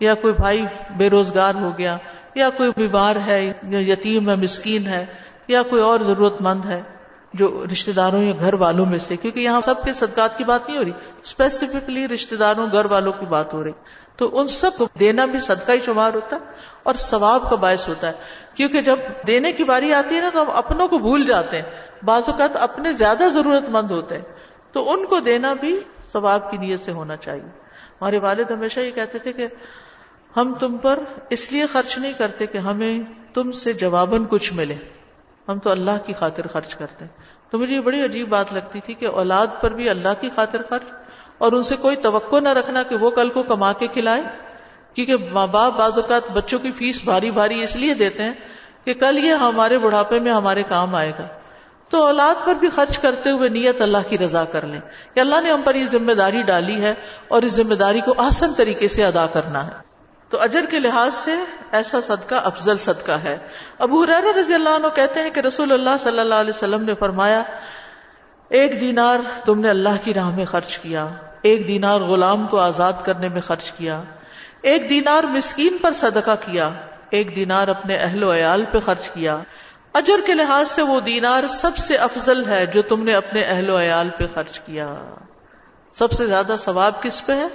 یا 0.00 0.14
کوئی 0.14 0.34
بھائی 0.34 0.66
بے 0.96 1.10
روزگار 1.10 1.54
ہو 1.54 1.70
گیا، 1.78 1.96
یا 2.34 2.50
کوئی 2.50 2.70
بیمار 2.76 3.16
ہے، 3.26 3.52
یا 3.68 3.92
یتیم 3.92 4.30
ہے، 4.30 4.36
مسکین 4.36 4.86
ہے، 4.86 5.04
یا 5.48 5.62
کوئی 5.62 5.82
اور 5.82 6.00
ضرورت 6.00 6.40
مند 6.40 6.64
ہے 6.64 6.82
جو 7.34 7.64
رشتے 7.72 7.92
داروں 7.92 8.22
یا 8.22 8.32
گھر 8.40 8.54
والوں 8.54 8.86
میں 8.86 8.98
سے، 8.98 9.16
کیونکہ 9.16 9.40
یہاں 9.40 9.60
سب 9.60 9.82
کے 9.82 9.92
صدقات 9.92 10.38
کی 10.38 10.44
بات 10.44 10.68
نہیں 10.68 10.78
ہو 10.78 10.84
رہی 10.84 10.92
اسپیسیفکلی 11.22 12.08
رشتے 12.08 12.36
داروں، 12.36 12.66
گھر 12.72 12.84
والوں 12.84 13.12
کی 13.12 13.26
بات 13.26 13.54
ہو 13.54 13.64
رہی۔ 13.64 13.72
تو 14.16 14.40
ان 14.40 14.46
سب 14.46 14.70
کو 14.78 14.86
دینا 15.00 15.24
بھی 15.24 15.38
صدقہ 15.38 15.72
ہی 15.72 15.80
شمار 15.80 16.14
ہوتا 16.14 16.36
ہے 16.36 16.40
اور 16.82 16.94
ثواب 16.94 17.50
کا 17.50 17.56
باعث 17.56 17.88
ہوتا 17.88 18.06
ہے۔ 18.06 18.12
کیونکہ 18.54 18.80
جب 18.80 18.96
دینے 19.26 19.52
کی 19.52 19.64
باری 19.64 19.94
آتی 19.94 20.16
ہے 20.16 20.20
نا 20.20 20.28
تو 20.34 20.42
ہم 20.42 20.50
اپنوں 20.50 20.88
کو 20.88 20.98
بھول 20.98 21.26
جاتے 21.26 21.62
ہیں۔ 21.62 21.88
بعض 22.04 22.22
اوقات 22.28 22.56
اپنے 22.56 22.92
زیادہ 22.92 23.24
ضرورت 23.32 23.68
مند 23.68 23.90
ہوتے 23.90 24.16
ہیں۔ 24.16 24.24
تو 24.72 24.92
ان 24.92 25.06
کو 25.06 25.20
دینا 25.20 25.52
بھی 25.52 25.80
ثواب 26.12 26.50
کی 26.50 26.56
نیت 26.56 26.80
سے 26.80 26.92
ہونا 26.92 27.16
چاہیے۔ 27.16 27.48
ہمارے 28.00 28.18
والد 28.18 28.50
ہمیشہ 28.50 28.80
یہ 28.80 28.90
کہتے 28.90 29.18
تھے 29.18 29.32
کہ 29.32 29.46
ہم 30.36 30.54
تم 30.54 30.78
پر 30.78 30.98
اس 31.30 31.52
لیے 31.52 31.66
خرچ 31.66 31.98
نہیں 31.98 32.12
کرتے 32.12 32.46
کہ 32.46 32.58
ہمیں 32.58 32.98
تم 33.34 33.50
سے 33.50 33.72
جواباً 33.72 34.24
کچھ 34.30 34.52
ملے۔ 34.52 34.74
ہم 35.48 35.58
تو 35.58 35.70
اللہ 35.70 35.98
کی 36.06 36.12
خاطر 36.12 36.46
خرچ 36.46 36.74
کرتے 36.74 37.04
ہیں۔ 37.04 37.22
تو 37.50 37.58
مجھے 37.58 37.74
یہ 37.74 37.80
بڑی 37.80 38.04
عجیب 38.04 38.28
بات 38.28 38.54
لگتی 38.54 38.80
تھی 38.80 38.94
کہ 38.94 39.06
اولاد 39.06 39.46
پر 39.60 39.70
بھی 39.70 39.90
اللہ 39.90 40.08
کی 40.20 40.30
خاطر 40.36 40.62
خرچ 40.68 40.82
اور 41.42 41.52
ان 41.52 41.62
سے 41.62 41.76
کوئی 41.76 41.96
توقع 41.96 42.40
نہ 42.40 42.48
رکھنا 42.48 42.82
کہ 42.82 42.96
وہ 42.96 43.10
کل 43.10 43.28
کو 43.28 43.42
کما 43.42 43.72
کے 43.72 43.86
کھلائے، 43.86 44.22
کیونکہ 44.94 45.16
ماں 45.32 45.46
باپ 45.46 45.76
بعض 45.76 45.98
اوقات 45.98 46.30
بچوں 46.30 46.58
کی 46.58 46.72
فیس 46.72 47.04
بھاری 47.04 47.30
بھاری 47.30 47.62
اس 47.62 47.76
لیے 47.76 47.94
دیتے 47.94 48.22
ہیں 48.22 48.32
کہ 48.84 48.94
کل 48.94 49.18
یہ 49.24 49.32
ہمارے 49.32 49.78
بڑھاپے 49.78 50.20
میں 50.20 50.32
ہمارے 50.32 50.62
کام 50.62 50.94
آئے 50.94 51.12
گا۔ 51.18 51.26
تو 51.88 52.06
اولاد 52.06 52.44
پر 52.44 52.54
بھی 52.54 52.70
خرچ 52.70 52.98
کرتے 52.98 53.30
ہوئے 53.30 53.48
نیت 53.48 53.80
اللہ 53.80 54.08
کی 54.08 54.18
رضا 54.18 54.44
کر 54.44 54.66
لیں 54.66 54.80
کہ 55.14 55.20
اللہ 55.20 55.40
نے 55.40 55.52
ہم 55.52 55.62
پر 55.62 55.74
یہ 55.74 55.86
ذمہ 55.86 56.12
داری 56.12 56.42
ڈالی 56.42 56.80
ہے 56.82 56.94
اور 57.28 57.42
اس 57.42 57.52
ذمہ 57.52 57.74
داری 57.74 58.00
کو 58.00 58.14
آسن 58.16 58.52
طریقے 58.52 58.88
سے 58.88 59.04
ادا 59.04 59.26
کرنا 59.32 59.66
ہے۔ 59.66 59.72
تو 60.28 60.40
اجر 60.40 60.64
کے 60.70 60.78
لحاظ 60.78 61.14
سے 61.14 61.34
ایسا 61.72 62.00
صدقہ 62.00 62.34
افضل 62.34 62.78
صدقہ 62.78 63.18
ہے۔ 63.24 63.38
ابو 63.78 64.06
رضی 64.06 64.54
اللہ 64.54 64.68
عنہ 64.68 64.86
کہتے 64.94 65.20
ہیں 65.20 65.30
کہ 65.30 65.40
رسول 65.40 65.72
اللہ 65.72 65.96
صلی 66.00 66.18
اللہ 66.18 66.34
علیہ 66.34 66.52
وسلم 66.56 66.82
نے 66.82 66.94
فرمایا، 66.94 67.42
ایک 68.48 68.80
دینار 68.80 69.18
تم 69.44 69.60
نے 69.60 69.70
اللہ 69.70 69.96
کی 70.04 70.14
راہ 70.14 70.30
میں 70.30 70.44
خرچ 70.44 70.78
کیا۔ 70.78 71.08
ایک 71.42 71.68
دینار 71.68 72.00
غلام 72.00 72.46
کو 72.46 72.60
آزاد 72.60 72.92
کرنے 73.04 73.28
میں 73.28 73.40
خرچ 73.40 73.72
کیا، 73.72 74.02
ایک 74.62 74.90
دینار 74.90 75.24
مسکین 75.24 75.78
پر 75.82 75.92
صدقہ 75.92 76.30
کیا، 76.30 76.70
ایک 77.10 77.36
دینار 77.36 77.68
اپنے 77.68 77.96
اہل 77.96 78.22
و 78.22 78.34
عیال 78.34 78.64
پہ 78.64 78.80
خرچ 78.80 79.10
کیا۔ 79.10 79.38
اجر 79.92 80.26
کے 80.26 80.34
لحاظ 80.34 80.70
سے 80.70 80.82
وہ 80.82 81.00
دینار 81.00 81.46
سب 81.46 81.76
سے 81.76 81.96
افضل 81.96 82.48
ہے 82.48 82.66
جو 82.66 82.82
تم 82.82 83.04
نے 83.04 83.14
اپنے 83.14 83.42
اہل 83.42 83.70
و 83.70 83.80
عیال 83.80 84.10
پہ 84.18 84.24
خرچ 84.34 84.60
کیا۔ 84.60 84.94
سب 85.92 86.12
سے 86.12 86.26
زیادہ 86.26 86.56
ثواب 86.58 87.02
کس 87.02 87.26
پہ 87.26 87.32
ہے؟ 87.32 87.46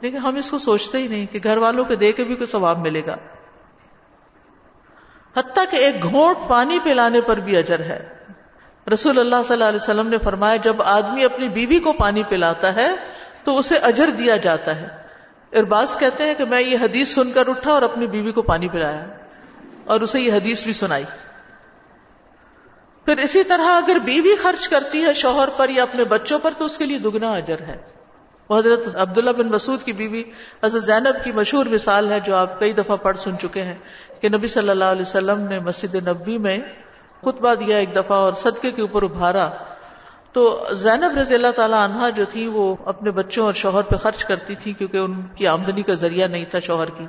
لیکن 0.00 0.16
ہم 0.16 0.36
اس 0.36 0.50
کو 0.50 0.58
سوچتے 0.58 0.98
ہی 0.98 1.08
نہیں 1.08 1.26
کہ 1.26 1.38
گھر 1.44 1.56
والوں 1.56 1.84
کو 1.84 1.94
دے 1.94 2.12
کے 2.12 2.24
بھی 2.24 2.34
کوئی 2.34 2.46
ثواب 2.46 2.78
ملے 2.78 3.06
گا۔ 3.06 3.16
حتیٰ 5.36 5.64
کہ 5.70 5.76
ایک 5.76 6.02
گھونٹ 6.02 6.48
پانی 6.48 6.78
پلانے 6.78 7.20
پر 7.20 7.36
بھی 7.36 7.56
اجر 7.56 7.80
ہے۔ 7.80 8.13
رسول 8.92 9.18
اللہ 9.18 9.36
صلی 9.46 9.52
اللہ 9.52 9.64
علیہ 9.64 9.82
وسلم 9.82 10.08
نے 10.08 10.18
فرمایا، 10.18 10.56
جب 10.56 10.82
آدمی 10.82 11.24
اپنی 11.24 11.48
بیوی 11.48 11.78
کو 11.78 11.92
پانی 11.92 12.22
پلاتا 12.22 12.74
ہے، 12.74 12.88
تو 13.44 13.58
اسے 13.58 13.76
اجر 13.76 14.10
دیا 14.10 14.36
جاتا 14.36 14.76
ہے۔ 14.76 14.88
ارباز 15.52 15.96
کہتے 15.96 16.24
ہیں 16.24 16.34
کہ 16.34 16.44
میں 16.44 16.60
یہ 16.60 16.78
حدیث 16.82 17.14
سن 17.14 17.32
کر 17.32 17.48
اٹھا 17.48 17.72
اور 17.72 17.82
اپنی 17.82 18.06
بیوی 18.06 18.32
کو 18.32 18.42
پانی 18.42 18.68
پلایا 18.68 19.06
اور 19.84 20.00
اسے 20.00 20.20
یہ 20.20 20.32
حدیث 20.32 20.64
بھی 20.64 20.72
سنائی۔ 20.72 21.04
پھر 23.04 23.18
اسی 23.18 23.44
طرح 23.44 23.66
اگر 23.66 23.96
بیوی 24.04 24.36
خرچ 24.36 24.68
کرتی 24.68 25.04
ہے 25.04 25.14
شوہر 25.14 25.48
پر 25.56 25.68
یا 25.68 25.82
اپنے 25.82 26.04
بچوں 26.04 26.38
پر، 26.38 26.50
تو 26.58 26.64
اس 26.64 26.78
کے 26.78 26.86
لیے 26.86 26.98
دگنا 26.98 27.32
اجر 27.32 27.60
ہے۔ 27.60 27.76
وہ 28.48 28.58
حضرت 28.58 28.88
عبداللہ 28.94 29.30
بن 29.30 29.46
مسعود 29.46 29.82
کی 29.82 29.92
بیوی 29.92 30.22
حضرت 30.64 30.82
زینب 30.82 31.24
کی 31.24 31.32
مشہور 31.32 31.66
مثال 31.66 32.12
ہے 32.12 32.20
جو 32.20 32.36
آپ 32.36 32.60
کئی 32.60 32.72
دفعہ 32.72 32.96
پڑھ 32.96 33.18
سن 33.18 33.38
چکے 33.38 33.62
ہیں 33.62 33.74
کہ 34.20 34.28
نبی 34.28 34.46
صلی 34.46 34.68
اللہ 34.68 34.84
علیہ 34.84 35.02
وسلم 35.02 35.40
نے 35.40 35.60
مسجد 35.60 35.94
نبی 35.94 36.38
میں 36.38 36.58
خطبہ 37.24 37.54
دیا 37.54 37.76
ایک 37.76 37.92
دفعہ 37.92 38.16
اور 38.16 38.32
صدقے 38.32 38.70
کے 38.70 38.82
اوپر 38.82 39.02
ابھارا۔ 39.02 39.50
تو 40.32 40.66
زینب 40.72 41.18
رضی 41.18 41.34
اللہ 41.34 41.50
تعالی 41.56 41.74
عنہا 41.78 42.10
جو 42.10 42.24
تھی 42.24 42.46
وہ 42.46 42.76
اپنے 42.84 43.10
بچوں 43.10 43.44
اور 43.44 43.52
شوہر 43.52 43.82
پہ 43.82 43.96
خرچ 43.96 44.24
کرتی 44.24 44.54
تھی 44.54 44.72
کیونکہ 44.72 44.96
ان 44.96 45.22
کی 45.22 45.46
آمدنی 45.46 45.82
کا 45.82 45.94
ذریعہ 45.94 46.26
نہیں 46.26 46.44
تھا 46.44 46.60
شوہر 46.60 46.90
کی۔ 46.90 47.06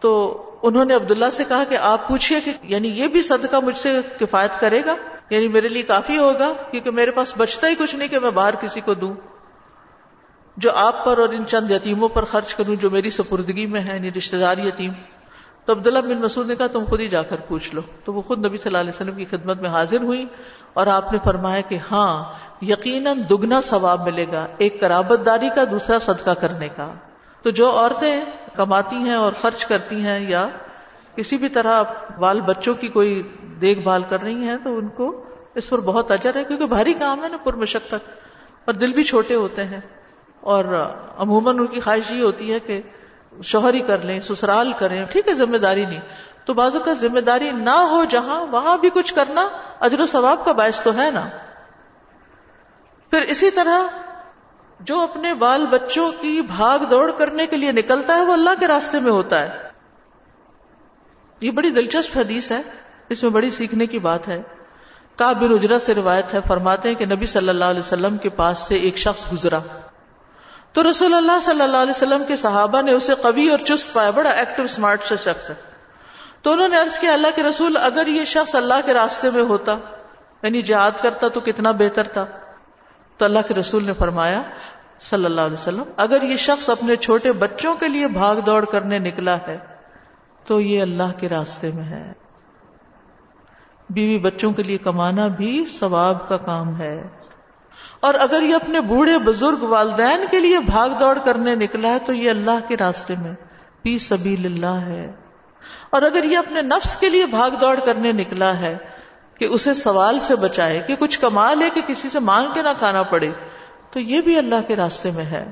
تو 0.00 0.42
انہوں 0.62 0.84
نے 0.84 0.94
عبداللہ 0.94 1.30
سے 1.32 1.44
کہا 1.48 1.64
کہ 1.68 1.76
آپ 1.76 2.08
پوچھئے 2.08 2.40
کہ 2.40 2.52
یعنی 2.62 2.88
یہ 2.88 3.08
بھی 3.08 3.22
صدقہ 3.22 3.56
مجھ 3.56 3.78
سے 3.78 4.00
کفایت 4.20 4.60
کرے 4.60 4.84
گا؟ 4.84 4.94
یعنی 5.30 5.48
میرے 5.48 5.68
لیے 5.68 5.82
کافی 5.82 6.18
ہوگا 6.18 6.52
کیونکہ 6.70 6.90
میرے 6.90 7.10
پاس 7.10 7.34
بچتا 7.36 7.68
ہی 7.68 7.74
کچھ 7.78 7.94
نہیں 7.94 8.08
کہ 8.08 8.18
میں 8.18 8.30
باہر 8.30 8.54
کسی 8.54 8.80
کو 8.80 8.94
دوں۔ 8.94 9.14
جو 10.56 10.70
آپ 10.74 11.04
پر 11.04 11.18
اور 11.18 11.28
ان 11.28 11.46
چند 11.46 11.70
یتیموں 11.70 12.08
پر 12.08 12.24
خرچ 12.24 12.54
کروں 12.54 12.76
جو 12.76 12.90
میری 12.90 13.10
سپردگی 13.10 13.66
میں 13.66 13.80
ہے 13.80 13.94
یعنی 13.94 14.10
رشتے 14.10 14.38
دار 14.38 14.58
یتیم۔ 14.58 14.92
تو 15.64 15.72
عبداللہ 15.72 15.98
بن 15.98 16.20
مسعود 16.20 16.48
نے 16.48 16.56
کہا، 16.56 16.66
تم 16.66 16.84
خود 16.88 17.00
ہی 17.00 17.08
جا 17.08 17.22
کر 17.22 17.36
پوچھ 17.48 17.74
لو۔ 17.74 17.80
تو 18.04 18.12
وہ 18.12 18.22
خود 18.22 18.46
نبی 18.46 18.58
صلی 18.58 18.70
اللہ 18.70 18.78
علیہ 18.78 18.94
وسلم 18.94 19.14
کی 19.14 19.24
خدمت 19.24 19.60
میں 19.60 19.70
حاضر 19.70 20.00
ہوئی 20.00 20.26
اور 20.72 20.86
آپ 20.86 21.12
نے 21.12 21.18
فرمایا 21.24 21.60
کہ 21.60 21.78
ہاں 21.90 22.24
یقیناً 22.62 23.18
دگنا 23.30 23.60
ثواب 23.60 24.00
ملے 24.04 24.26
گا، 24.32 24.46
ایک 24.58 24.80
کرابت 24.80 25.26
داری 25.26 25.48
کا، 25.48 25.64
دوسرا 25.70 25.98
صدقہ 25.98 26.30
کرنے 26.30 26.68
کا۔ 26.68 26.92
تو 27.42 27.50
جو 27.50 27.70
عورتیں 27.70 28.24
کماتی 28.56 28.96
ہیں 28.96 29.14
اور 29.14 29.32
خرچ 29.40 29.66
کرتی 29.66 29.96
ہیں 29.96 30.20
یا 30.28 30.48
کسی 31.16 31.36
بھی 31.36 31.48
طرح 31.48 31.82
بال 32.18 32.40
بچوں 32.40 32.74
کی 32.74 32.88
کوئی 32.88 33.22
دیکھ 33.60 33.80
بھال 33.80 34.02
کر 34.08 34.20
رہی 34.20 34.48
ہیں، 34.48 34.56
تو 34.64 34.78
ان 34.78 34.88
کو 34.88 35.24
اس 35.54 35.68
پر 35.68 35.80
بہت 35.80 36.10
اجر 36.10 36.36
ہے، 36.36 36.44
کیونکہ 36.44 36.66
بھاری 36.66 36.92
کام 36.92 37.24
ہے 37.24 37.28
نا 37.28 37.36
پر 37.44 37.52
مشقت، 37.52 38.08
اور 38.64 38.74
دل 38.74 38.92
بھی 38.92 39.02
چھوٹے 39.02 39.34
ہوتے 39.34 39.64
ہیں۔ 39.64 39.80
اور 40.40 40.64
عموماً 41.18 41.58
ان 41.58 41.66
کی 41.66 41.80
خواہش 41.80 42.10
یہ 42.10 42.22
ہوتی 42.22 42.52
ہے 42.52 42.60
کہ 42.60 42.80
شوہر 43.44 43.74
ہی 43.74 43.80
کر 43.80 43.98
لیں، 43.98 44.20
سسرال 44.20 44.72
کریں، 44.78 45.04
ٹھیک 45.04 45.28
ہے 45.28 45.34
ذمہ 45.34 45.56
داری 45.56 45.86
نہیں۔ 45.86 46.00
تو 46.44 46.54
بازو 46.54 46.78
کا 46.78 46.92
ذمہ 46.92 47.20
داری 47.20 47.50
نہ 47.50 47.70
ہو 47.70 48.04
جہاں، 48.04 48.46
وہاں 48.46 48.78
بھی 48.78 48.90
کچھ 48.90 49.14
کرنا 49.14 49.48
اجر 49.80 50.00
و 50.00 50.06
ثواب 50.06 50.44
کا 50.44 50.52
باعث 50.52 50.80
تو 50.80 50.96
ہے 50.96 51.10
نا۔ 51.10 51.28
پھر 53.10 53.22
اسی 53.22 53.50
طرح 53.50 53.78
جو 54.80 55.00
اپنے 55.00 55.34
بال 55.34 55.66
بچوں 55.70 56.12
کی 56.20 56.42
بھاگ 56.42 56.78
دوڑ 56.78 57.10
کرنے 57.10 57.46
کے 57.46 57.56
لیے 57.56 57.72
نکلتا 57.72 58.16
ہے، 58.16 58.22
وہ 58.22 58.32
اللہ 58.32 58.50
کے 58.60 58.66
راستے 58.66 58.98
میں 58.98 59.12
ہوتا 59.12 59.40
ہے۔ 59.40 59.48
یہ 61.40 61.50
بڑی 61.50 61.70
دلچسپ 61.70 62.16
حدیث 62.16 62.50
ہے، 62.50 62.62
اس 63.08 63.22
میں 63.22 63.30
بڑی 63.30 63.50
سیکھنے 63.50 63.86
کی 63.86 63.98
بات 63.98 64.28
ہے۔ 64.28 64.42
کا 65.16 65.32
بن 65.32 65.52
اجرا 65.52 65.78
سے 65.78 65.94
روایت 65.94 66.34
ہے، 66.34 66.38
فرماتے 66.48 66.88
ہیں 66.88 66.94
کہ 66.94 67.06
نبی 67.06 67.26
صلی 67.26 67.48
اللہ 67.48 67.64
علیہ 67.64 67.80
وسلم 67.80 68.16
کے 68.16 68.28
پاس 68.28 68.58
سے 68.58 68.74
ایک 68.74 68.96
شخص 68.96 69.32
گزرا۔ 69.32 69.58
تو 70.72 70.90
رسول 70.90 71.14
اللہ 71.14 71.40
صلی 71.42 71.62
اللہ 71.62 71.76
علیہ 71.76 71.90
وسلم 71.90 72.22
کے 72.28 72.36
صحابہ 72.36 72.82
نے 72.82 72.92
اسے 72.92 73.14
قوی 73.14 73.48
اور 73.48 73.58
چست 73.58 73.94
پایا، 73.94 74.10
بڑا 74.10 74.30
ایکٹیو 74.30 74.64
اسمارٹ 74.64 75.04
سے 75.04 75.16
شخص 75.16 75.50
ہے۔ 75.50 75.54
تو 76.42 76.52
انہوں 76.52 76.68
نے 76.68 76.76
عرض 76.76 76.98
کیا، 76.98 77.12
اللہ 77.12 77.26
کے 77.36 77.42
رسول، 77.42 77.76
اگر 77.76 78.06
یہ 78.06 78.24
شخص 78.24 78.54
اللہ 78.54 78.74
کے 78.86 78.94
راستے 78.94 79.30
میں 79.30 79.42
ہوتا 79.42 79.72
یعنی 80.42 80.62
جہاد 80.62 80.90
کرتا، 81.02 81.28
تو 81.28 81.40
کتنا 81.40 81.70
بہتر 81.70 82.02
تھا۔ 82.02 82.26
تو 83.16 83.24
اللہ 83.24 83.38
کے 83.48 83.54
رسول 83.54 83.84
نے 83.84 83.92
فرمایا، 83.92 84.42
صلی 85.00 85.24
اللہ 85.24 85.40
علیہ 85.40 85.52
وسلم، 85.52 85.82
اگر 85.96 86.22
یہ 86.22 86.36
شخص 86.36 86.70
اپنے 86.70 86.96
چھوٹے 86.96 87.32
بچوں 87.32 87.74
کے 87.74 87.88
لیے 87.88 88.08
بھاگ 88.08 88.36
دوڑ 88.36 88.64
کرنے 88.64 88.98
نکلا 88.98 89.36
ہے، 89.36 89.58
تو 90.44 90.60
یہ 90.60 90.82
اللہ 90.82 91.18
کے 91.18 91.28
راستے 91.28 91.70
میں 91.74 91.84
ہے۔ 91.84 92.12
بیوی 93.90 94.18
بچوں 94.18 94.50
کے 94.50 94.62
لیے 94.62 94.78
کمانا 94.78 95.26
بھی 95.26 95.64
ثواب 95.64 96.28
کا 96.28 96.36
کام 96.36 96.80
ہے۔ 96.80 97.19
اور 98.00 98.14
اگر 98.14 98.42
یہ 98.42 98.54
اپنے 98.54 98.80
بوڑھے 98.80 99.18
بزرگ 99.18 99.62
والدین 99.62 100.24
کے 100.30 100.40
لیے 100.40 100.58
بھاگ 100.60 100.88
دوڑ 100.88 101.18
کرنے 101.18 101.54
نکلا 101.54 101.88
ہے 101.88 101.98
تو 101.98 102.12
یہ 102.12 102.30
اللہ 102.30 102.68
کے 102.68 102.76
راستے 102.76 103.14
میں 103.22 103.32
پی 103.82 103.98
سبیل 103.98 104.46
اللہ 104.46 104.86
ہے۔ 104.86 105.12
اور 105.90 106.02
اگر 106.02 106.24
یہ 106.24 106.38
اپنے 106.38 106.62
نفس 106.62 106.96
کے 106.96 107.08
لیے 107.08 107.26
بھاگ 107.26 107.50
دوڑ 107.50 107.80
کرنے 107.80 108.12
نکلا 108.12 108.58
ہے 108.58 108.76
کہ 109.38 109.44
اسے 109.44 109.74
سوال 109.74 110.18
سے 110.18 110.36
بچائے 110.36 110.80
کہ 110.80 110.96
کچھ 110.96 111.20
کما 111.20 111.54
لے 111.54 111.70
کہ 111.70 111.80
کسی 111.80 112.08
سے 112.08 112.18
مانگ 112.18 112.46
کے 112.54 112.62
نہ 112.62 112.68
کھانا 112.78 113.02
پڑے، 113.02 113.30
تو 113.90 114.00
یہ 114.00 114.20
بھی 114.20 114.38
اللہ 114.38 114.68
کے 114.68 114.76
راستے 114.76 115.10
میں 115.10 115.24
ہے۔ 115.24 115.50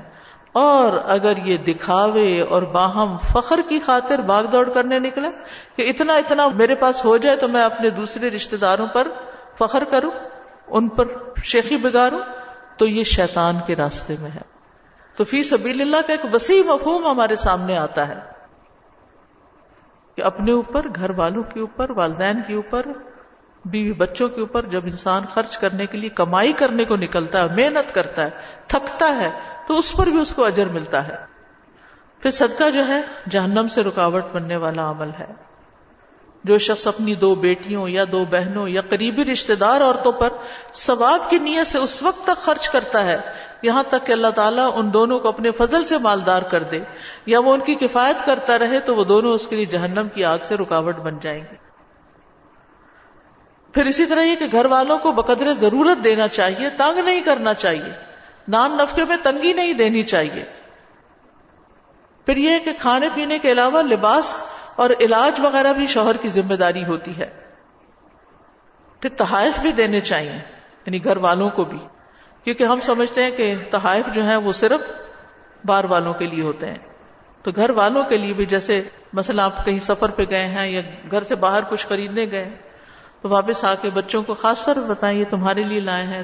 اور 0.53 0.97
اگر 1.05 1.37
یہ 1.37 1.57
دکھاوے 1.57 2.41
اور 2.41 2.61
باہم 2.61 3.17
فخر 3.17 3.59
کی 3.69 3.79
خاطر 3.79 4.19
بھاگ 4.19 4.43
دوڑ 4.43 4.69
کرنے 4.69 4.99
نکلے 4.99 5.27
کہ 5.75 5.89
اتنا 5.89 6.13
اتنا 6.13 6.47
میرے 6.47 6.75
پاس 6.75 7.05
ہو 7.05 7.17
جائے 7.17 7.35
تو 7.35 7.47
میں 7.47 7.63
اپنے 7.63 7.89
دوسرے 7.89 8.29
رشتے 8.29 8.57
داروں 8.57 8.87
پر 8.87 9.07
فخر 9.59 9.83
کروں، 9.83 10.11
ان 10.67 10.87
پر 10.87 11.05
شیخی 11.43 11.77
بگاروں 11.77 12.19
تو 12.79 12.87
یہ 12.87 13.03
شیطان 13.03 13.55
کے 13.67 13.75
راستے 13.75 14.15
میں 14.21 14.31
ہے۔ 14.31 14.41
تو 15.15 15.23
فی 15.23 15.43
سبیل 15.43 15.81
اللہ 15.81 15.97
کا 16.07 16.13
ایک 16.13 16.21
وسیع 16.33 16.63
مفہوم 16.63 17.07
ہمارے 17.07 17.35
سامنے 17.35 17.77
آتا 17.77 18.07
ہے 18.07 18.13
کہ 20.15 20.21
اپنے 20.21 20.51
اوپر، 20.51 20.87
گھر 20.95 21.09
والوں 21.09 21.43
کے 21.43 21.59
اوپر، 21.59 21.89
والدین 21.89 22.41
کے 22.47 22.53
اوپر، 22.53 22.85
بیوی 23.65 23.93
بچوں 23.93 24.29
کے 24.29 24.41
اوپر 24.41 24.65
جب 24.65 24.85
انسان 24.85 25.25
خرچ 25.25 25.57
کرنے 25.57 25.85
کے 25.85 25.97
لیے 25.97 26.09
کمائی 26.09 26.53
کرنے 26.53 26.85
کو 26.85 26.95
نکلتا 26.95 27.41
ہے، 27.41 27.55
محنت 27.55 27.95
کرتا 27.95 28.23
ہے، 28.23 28.29
تھکتا 28.67 29.15
ہے، 29.15 29.29
تو 29.67 29.77
اس 29.77 29.95
پر 29.97 30.05
بھی 30.05 30.21
اس 30.21 30.33
کو 30.33 30.45
اجر 30.45 30.67
ملتا 30.67 31.07
ہے۔ 31.07 31.15
پھر 32.19 32.29
صدقہ 32.29 32.69
جو 32.69 32.87
ہے، 32.87 33.01
جہنم 33.29 33.67
سے 33.67 33.83
رکاوٹ 33.83 34.23
بننے 34.33 34.55
والا 34.55 34.89
عمل 34.89 35.09
ہے۔ 35.19 35.48
جو 36.43 36.57
شخص 36.57 36.87
اپنی 36.87 37.15
دو 37.15 37.35
بیٹیوں 37.35 37.89
یا 37.89 38.03
دو 38.11 38.25
بہنوں 38.29 38.67
یا 38.69 38.81
قریبی 38.81 39.25
رشتے 39.25 39.55
دار 39.55 39.81
عورتوں 39.81 40.11
پر 40.11 40.29
ثواب 40.73 41.29
کی 41.29 41.37
نیت 41.37 41.67
سے 41.67 41.77
اس 41.77 42.03
وقت 42.03 42.23
تک 42.23 42.41
خرچ 42.41 42.69
کرتا 42.69 43.05
ہے، 43.05 43.17
یہاں 43.61 43.83
تک 43.83 44.05
کہ 44.05 44.11
اللہ 44.11 44.27
تعالیٰ 44.27 44.69
ان 44.75 44.93
دونوں 44.93 45.19
کو 45.19 45.27
اپنے 45.27 45.51
فضل 45.51 45.85
سے 45.85 45.97
مالدار 45.97 46.41
کر 46.41 46.63
دے، 46.63 46.79
یا 47.25 47.39
وہ 47.39 47.53
ان 47.53 47.59
کی 47.59 47.75
کفایت 47.75 48.25
کرتا 48.25 48.59
رہے 48.59 48.79
تو 48.79 48.95
وہ 48.95 49.03
دونوں 49.03 49.33
اس 49.33 49.47
کے 49.47 49.55
لیے 49.55 49.65
جہنم 49.65 50.07
کی 50.13 50.23
آگ 50.25 50.37
سے 50.43 50.57
رکاوٹ 50.57 50.95
بن 50.95 51.19
جائیں 51.21 51.41
گے۔ 51.51 51.55
پھر 53.73 53.85
اسی 53.85 54.05
طرح 54.05 54.21
یہ 54.21 54.35
کہ 54.35 54.45
گھر 54.51 54.65
والوں 54.65 54.97
کو 54.97 55.11
بقدر 55.11 55.53
ضرورت 55.53 56.03
دینا 56.03 56.27
چاہیے، 56.27 56.69
تنگ 56.69 56.99
نہیں 57.05 57.21
کرنا 57.21 57.53
چاہیے 57.53 57.91
نان 58.47 58.77
نفقے 58.77 59.05
میں 59.05 59.17
تنگی 59.23 59.53
نہیں 59.53 59.73
دینی 59.73 60.03
چاہیے۔ 60.03 60.43
پھر 62.25 62.37
یہ 62.37 62.59
کہ 62.59 62.71
کھانے 62.79 63.09
پینے 63.15 63.39
کے 63.39 63.51
علاوہ 63.51 63.81
لباس 63.81 64.35
اور 64.79 64.89
علاج 64.99 65.39
وغیرہ 65.39 65.73
بھی 65.73 65.87
شوہر 65.87 66.17
کی 66.17 66.29
ذمہ 66.29 66.53
داری 66.53 66.85
ہوتی 66.85 67.17
ہے۔ 67.17 67.29
پھر 69.01 69.09
تحائف 69.09 69.59
بھی 69.59 69.71
دینے 69.71 70.01
چاہیے 70.01 70.31
یعنی 70.85 71.03
گھر 71.03 71.17
والوں 71.17 71.49
کو 71.49 71.65
بھی۔ 71.65 71.79
کیونکہ 72.43 72.63
ہم 72.63 72.79
سمجھتے 72.81 73.23
ہیں 73.23 73.31
کہ 73.31 73.53
تحائف 73.71 74.13
جو 74.13 74.23
ہیں 74.23 74.35
وہ 74.35 74.51
صرف 74.51 74.79
بار 75.65 75.83
والوں 75.83 76.13
کے 76.13 76.27
لیے 76.27 76.43
ہوتے 76.43 76.65
ہیں۔ 76.65 76.77
تو 77.43 77.51
گھر 77.55 77.69
والوں 77.69 78.03
کے 78.03 78.17
لیے 78.17 78.33
بھی 78.33 78.45
جیسے 78.45 78.81
مثلا 79.13 79.45
آپ 79.45 79.65
کہیں 79.65 79.79
سفر 79.79 80.09
پہ 80.09 80.23
گئے 80.29 80.45
ہیں 80.45 80.67
یا 80.67 80.81
گھر 81.11 81.23
سے 81.23 81.35
باہر 81.35 81.63
کچھ 81.69 81.87
خریدنے 81.87 82.25
گئے 82.31 82.49
تو 83.21 83.29
واپس 83.29 83.65
آ 83.65 83.75
کے 83.81 83.89
بچوں 83.93 84.23
کو 84.23 84.33
خاص 84.33 84.65
طور 84.65 84.75
بتائیں، 84.75 85.19
یہ 85.19 85.25
تمہارے 85.29 85.63
لیے 85.63 85.79
لائے 85.79 86.05
ہیں۔ 86.05 86.23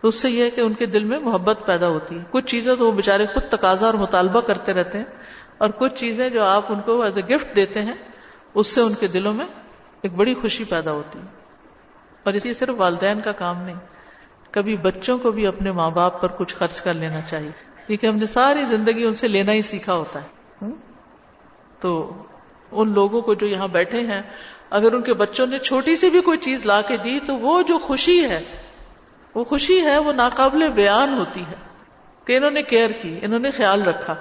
تو 0.00 0.08
اس 0.08 0.14
سے 0.14 0.30
یہ 0.30 0.44
ہے 0.44 0.50
کہ 0.50 0.60
ان 0.60 0.72
کے 0.72 0.86
دل 0.86 1.04
میں 1.04 1.18
محبت 1.18 1.58
پیدا 1.66 1.88
ہوتی 1.88 2.18
ہے۔ 2.18 2.24
کچھ 2.30 2.46
چیزیں 2.46 2.76
تو 2.76 2.86
وہ 2.86 2.92
بےچارے 2.92 3.26
خود 3.26 3.42
تقاضا 3.50 3.86
اور 3.86 3.94
مطالبہ 3.94 4.40
کرتے 4.40 4.72
رہتے 4.72 4.98
ہیں۔ 4.98 5.04
اور 5.58 5.68
کچھ 5.78 5.94
چیزیں 5.94 6.28
جو 6.28 6.44
آپ 6.44 6.72
ان 6.72 6.80
کو 6.80 7.02
ایز 7.02 7.18
اے 7.18 7.34
گفٹ 7.34 7.56
دیتے 7.56 7.82
ہیں، 7.82 7.94
اس 8.54 8.66
سے 8.66 8.80
ان 8.80 8.94
کے 8.94 9.06
دلوں 9.06 9.32
میں 9.32 9.46
ایک 10.02 10.14
بڑی 10.14 10.34
خوشی 10.34 10.64
پیدا 10.64 10.92
ہوتی 10.92 11.18
ہے۔ 11.18 11.24
اور 12.22 12.34
اسی 12.34 12.54
صرف 12.54 12.74
والدین 12.76 13.20
کا 13.20 13.32
کام 13.32 13.62
نہیں، 13.62 13.76
کبھی 14.50 14.76
بچوں 14.76 15.18
کو 15.18 15.30
بھی 15.30 15.46
اپنے 15.46 15.72
ماں 15.72 15.90
باپ 15.90 16.20
پر 16.20 16.28
کچھ 16.28 16.54
خرچ 16.54 16.80
کر 16.80 16.94
لینا 16.94 17.20
چاہیے۔ 17.20 17.50
کیونکہ 17.86 18.06
ہم 18.06 18.16
نے 18.16 18.26
ساری 18.26 18.64
زندگی 18.64 19.04
ان 19.04 19.14
سے 19.14 19.28
لینا 19.28 19.52
ہی 19.52 19.62
سیکھا 19.62 19.94
ہوتا 19.94 20.22
ہے۔ 20.22 20.28
تو 21.80 22.12
ان 22.70 22.92
لوگوں 22.92 23.20
کو 23.20 23.34
جو 23.34 23.46
یہاں 23.46 23.68
بیٹھے 23.68 24.00
ہیں، 24.00 24.22
اگر 24.70 24.92
ان 24.92 25.02
کے 25.02 25.14
بچوں 25.14 25.46
نے 25.46 25.58
چھوٹی 25.58 25.96
سی 25.96 26.10
بھی 26.10 26.20
کوئی 26.20 26.38
چیز 26.38 26.66
لا 26.66 26.82
کے 26.82 26.96
دی، 26.96 27.18
تو 27.26 27.36
وہ 27.36 27.62
جو 27.62 27.78
خوشی 27.78 28.24
ہے، 28.24 28.40
وہ 29.34 29.44
خوشی 29.44 29.80
ہے، 29.80 29.98
وہ 29.98 30.12
ناقابل 30.12 30.70
بیان 30.70 31.18
ہوتی 31.18 31.40
ہے 31.40 31.54
کہ 32.24 32.36
انہوں 32.36 32.50
نے 32.50 32.62
کیئر 32.62 32.90
کی، 32.90 33.18
انہوں 33.22 33.38
نے 33.38 33.50
خیال 33.50 33.82
رکھا۔ 33.82 34.14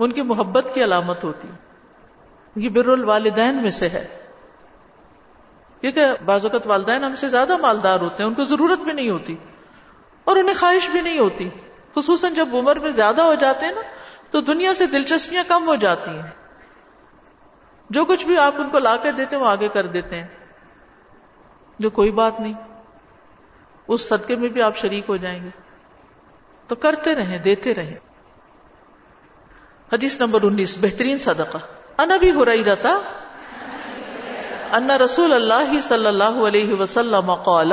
ان 0.00 0.12
کی 0.12 0.22
محبت 0.22 0.70
کی 0.74 0.84
علامت 0.84 1.24
ہوتی 1.24 1.48
یہ 2.56 2.68
بر 2.68 2.88
الوالدین 2.88 3.62
میں 3.62 3.70
سے 3.70 3.88
ہے۔ 3.88 4.06
کیونکہ 5.80 6.06
بعض 6.24 6.44
اوقات 6.44 6.66
والدین 6.66 7.04
ہم 7.04 7.16
سے 7.16 7.28
زیادہ 7.28 7.56
مالدار 7.56 8.00
ہوتے 8.00 8.22
ہیں، 8.22 8.28
ان 8.28 8.34
کو 8.34 8.44
ضرورت 8.44 8.78
بھی 8.78 8.92
نہیں 8.92 9.10
ہوتی 9.10 9.36
اور 10.24 10.36
انہیں 10.36 10.54
خواہش 10.54 10.90
بھی 10.90 11.00
نہیں 11.00 11.18
ہوتی۔ 11.18 11.48
خصوصاً 11.96 12.34
جب 12.34 12.48
عمر 12.52 12.78
میں 12.78 12.90
زیادہ 12.90 13.22
ہو 13.22 13.34
جاتے 13.34 13.66
ہیں 13.66 13.72
نا، 13.72 13.80
تو 14.30 14.40
دنیا 14.40 14.74
سے 14.74 14.86
دلچسپیاں 14.86 15.44
کم 15.48 15.66
ہو 15.66 15.74
جاتی 15.74 16.10
ہیں۔ 16.10 16.30
جو 17.90 18.04
کچھ 18.04 18.26
بھی 18.26 18.38
آپ 18.38 18.54
ان 18.58 18.70
کو 18.70 18.78
لا 18.78 18.96
کے 18.96 19.12
دیتے 19.12 19.36
ہیں، 19.36 19.42
وہ 19.42 19.48
آگے 19.48 19.68
کر 19.68 19.86
دیتے 19.86 20.20
ہیں۔ 20.20 20.26
جو 21.78 21.90
کوئی 21.90 22.10
بات 22.10 22.40
نہیں، 22.40 22.52
اس 23.88 24.08
صدقے 24.08 24.36
میں 24.36 24.48
بھی 24.48 24.62
آپ 24.62 24.76
شریک 24.76 25.04
ہو 25.08 25.16
جائیں 25.16 25.44
گے۔ 25.44 25.48
تو 26.66 26.74
کرتے 26.74 27.14
رہیں، 27.14 27.38
دیتے 27.38 27.74
رہیں۔ 27.74 28.09
حدیث 29.92 30.20
نمبر 30.20 30.42
انیس، 30.42 30.76
بہترین 30.80 31.18
صدقہ۔ 31.18 31.58
ان 31.98 32.10
ابھی 32.12 32.30
ہو 32.32 32.44
رہی 32.44 32.64
رہتا 32.64 32.90
ان 34.72 34.90
رسول 34.90 35.32
اللہ 35.32 35.80
صلی 35.82 36.06
اللہ 36.06 36.38
علیہ 36.48 36.74
وسلم 36.74 37.34
قال، 37.34 37.72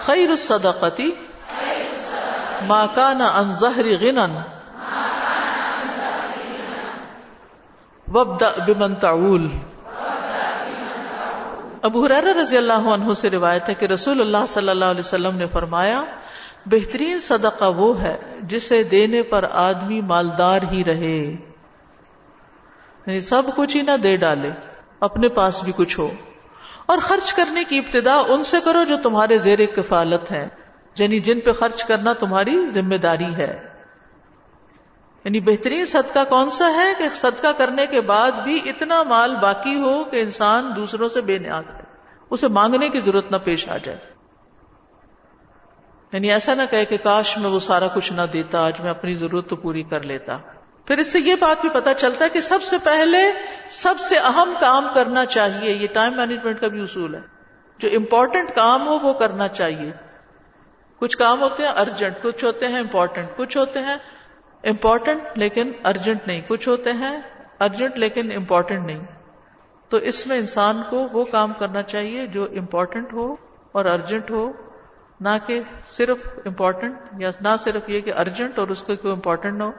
خیر 0.00 0.30
الصدقتی 0.30 1.10
ما 2.62 2.86
کان 2.94 3.20
عن 3.20 3.54
ظہر 3.56 3.86
غنن، 4.00 4.36
وابدأ 8.08 8.50
بمن 8.66 8.94
تعول۔ 8.94 9.48
ابو 11.82 12.04
حرارہ 12.04 12.32
رضی 12.40 12.56
اللہ 12.56 12.86
عنہ 12.92 13.12
سے 13.14 13.30
روایت 13.30 13.68
ہے 13.68 13.74
کہ 13.74 13.86
رسول 13.86 14.20
اللہ 14.20 14.46
صلی 14.48 14.68
اللہ 14.68 14.84
علیہ 14.84 15.00
وسلم 15.00 15.36
نے 15.36 15.46
فرمایا 15.52 16.02
بہترین 16.66 17.20
صدقہ 17.20 17.64
وہ 17.64 18.02
ہے 18.02 18.16
جسے 18.42 18.82
دینے 18.82 19.22
پر 19.22 19.44
آدمی 19.52 20.00
مالدار 20.00 20.60
ہی 20.72 20.84
رہے۔ 20.84 21.16
یعنی 23.06 23.20
سب 23.20 23.42
کچھ 23.56 23.76
ہی 23.76 23.82
نہ 23.82 23.96
دے 24.02 24.16
ڈالے، 24.16 24.50
اپنے 25.00 25.28
پاس 25.28 25.64
بھی 25.64 25.72
کچھ 25.76 25.98
ہو۔ 25.98 26.10
اور 26.86 26.98
خرچ 26.98 27.34
کرنے 27.34 27.64
کی 27.64 27.78
ابتدا 27.78 28.22
ان 28.28 28.42
سے 28.42 28.56
کرو 28.64 28.84
جو 28.84 28.96
تمہارے 29.02 29.38
زیر 29.38 29.58
کفالت 29.66 30.32
ہے 30.32 30.48
یعنی 30.98 31.20
جن 31.20 31.40
پہ 31.40 31.52
خرچ 31.52 31.84
کرنا 31.84 32.12
تمہاری 32.12 32.66
ذمہ 32.66 32.94
داری 32.94 33.34
ہے۔ 33.36 33.68
یعنی 35.24 35.40
بہترین 35.40 35.86
صدقہ 35.86 36.18
کون 36.28 36.50
سا 36.50 36.72
ہے 36.74 36.92
کہ 36.98 37.04
صدقہ 37.14 37.52
کرنے 37.58 37.86
کے 37.86 38.00
بعد 38.00 38.30
بھی 38.44 38.60
اتنا 38.64 39.02
مال 39.02 39.34
باقی 39.34 39.80
ہو 39.80 40.04
کہ 40.04 40.20
انسان 40.20 40.72
دوسروں 40.76 41.08
سے 41.08 41.20
بے 41.20 41.38
نیاز 41.38 41.64
ہے 41.74 41.80
اسے 42.30 42.48
مانگنے 42.48 42.88
کی 42.88 43.00
ضرورت 43.00 43.30
نہ 43.30 43.36
پیش 43.44 43.68
آ 43.68 43.76
جائے۔ 43.76 44.15
یعنی 46.16 46.32
ایسا 46.32 46.54
نہ 46.54 46.62
کہے 46.70 46.84
کہ 46.84 46.96
کاش 47.02 47.38
میں 47.38 47.50
وہ 47.50 47.60
سارا 47.60 47.86
کچھ 47.94 48.12
نہ 48.12 48.22
دیتا، 48.32 48.66
آج 48.66 48.80
میں 48.80 48.90
اپنی 48.90 49.14
ضرورت 49.14 49.48
تو 49.48 49.56
پوری 49.56 49.82
کر 49.82 50.02
لیتا۔ 50.02 50.38
پھر 50.86 50.98
اس 50.98 51.12
سے 51.12 51.20
یہ 51.20 51.34
بات 51.40 51.60
بھی 51.60 51.68
پتا 51.72 51.94
چلتا 51.94 52.24
ہے 52.24 52.30
کہ 52.30 52.40
سب 52.40 52.62
سے 52.62 52.76
پہلے، 52.84 53.18
سب 53.70 53.94
سے 54.00 54.18
اہم 54.18 54.54
کام 54.60 54.88
کرنا 54.94 55.24
چاہیے۔ 55.24 55.74
یہ 55.74 55.86
ٹائم 55.92 56.16
مینجمنٹ 56.16 56.60
کا 56.60 56.68
بھی 56.68 56.82
اصول 56.82 57.14
ہے۔ 57.14 57.20
جو 57.78 57.88
امپورٹنٹ 57.96 58.54
کام 58.54 58.88
ہو، 58.88 58.98
وہ 58.98 59.12
کرنا 59.12 59.48
چاہیے۔ 59.48 59.92
کچھ 60.98 61.18
کام 61.18 61.40
ہوتے 61.40 61.62
ہیں 61.62 61.70
ارجنٹ 61.70 62.14
کچھ 62.22 62.44
ہوتے 62.44 62.68
ہیں 62.68 62.78
امپورٹنٹ 62.78 63.28
کچھ 63.36 63.56
ہوتے 63.56 63.78
ہیں۔ 63.78 63.96
امپورٹنٹ 64.64 65.22
لیکن 65.34 65.72
ارجنٹ 65.84 66.26
نہیں۔ 66.26 66.40
کچھ 66.48 66.68
ہوتے 66.68 66.92
ہیں 66.92 67.20
ارجنٹ 67.60 67.98
لیکن 67.98 68.32
امپورٹنٹ 68.36 68.86
نہیں۔ 68.86 69.00
تو 69.88 69.96
اس 69.96 70.26
میں 70.26 70.36
انسان 70.36 70.82
کو 70.90 71.08
وہ 71.12 71.24
کام 71.24 71.52
کرنا 71.58 71.82
چاہیے 71.82 72.26
جو 72.26 72.44
امپورٹنٹ 72.44 73.12
ہو 73.12 73.36
اور 73.72 73.84
ارجنٹ 73.84 74.30
ہو۔ 74.30 74.65
نہ 75.20 75.28
کہ 75.46 75.60
صرف 75.88 76.16
امپورٹنٹ 76.46 76.98
یا 77.18 77.30
نہ 77.40 77.48
صرف 77.58 77.88
یہ 77.88 78.00
کہ 78.00 78.12
ارجنٹ 78.14 78.58
اور 78.58 78.68
اس 78.68 78.82
کو 78.82 78.96
کوئی 78.96 79.14
امپورٹنٹ 79.14 79.58
نہ 79.58 79.64
ہو۔ 79.64 79.72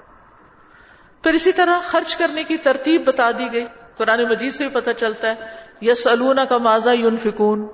پھر 1.23 1.33
اسی 1.33 1.51
طرح 1.51 1.79
خرچ 1.83 2.15
کرنے 2.15 2.43
کی 2.43 2.57
ترتیب 2.57 3.07
بتا 3.07 3.31
دی 3.31 3.51
گئی۔ 3.51 3.65
قرآن 3.97 4.23
مجید 4.23 4.53
سے 4.53 4.67
بھی 4.67 4.81
پتہ 4.81 4.89
چلتا 4.97 5.27
ہے 5.29 5.35
یس 5.81 6.07
النا 6.07 6.45
کا 6.45 6.57
ماضا 6.57 6.91
یون 6.91 7.17
فکون 7.17 7.67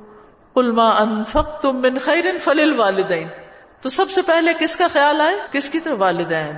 کلما 0.54 0.88
انفق 0.88 1.62
تم 1.62 1.82
من 1.82 1.98
خیر 1.98 2.26
فل 2.44 2.80
والدین 2.80 3.28
تو 3.82 3.90
سب 3.90 4.10
سے 4.10 4.22
پہلے 4.22 4.52
کس 4.60 4.76
کا 4.76 4.88
خیال 4.94 5.22
آئے؟ 5.22 5.36
کس 5.52 5.70
کی 5.70 5.80
طرف 5.80 5.96
والدین؟ 6.00 6.56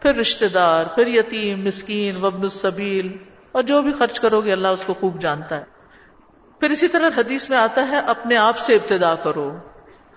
پھر 0.00 0.14
رشتے 0.14 0.48
دار، 0.48 0.84
پھر 0.84 1.06
یتیم، 1.06 1.64
مسکین 1.64 2.24
وبن 2.24 2.42
السبیل۔ 2.42 3.16
اور 3.52 3.62
جو 3.62 3.82
بھی 3.82 3.92
خرچ 3.92 4.20
کرو 4.20 4.40
گے، 4.40 4.52
اللہ 4.52 4.68
اس 4.68 4.84
کو 4.84 4.94
خوب 4.94 5.20
جانتا 5.20 5.60
ہے۔ 5.60 5.64
پھر 6.60 6.70
اسی 6.70 6.88
طرح 6.88 7.10
حدیث 7.16 7.50
میں 7.50 7.58
آتا 7.58 7.88
ہے، 7.88 7.98
اپنے 7.98 8.36
آپ 8.36 8.58
سے 8.58 8.74
ابتدا 8.74 9.14
کرو۔ 9.14 9.58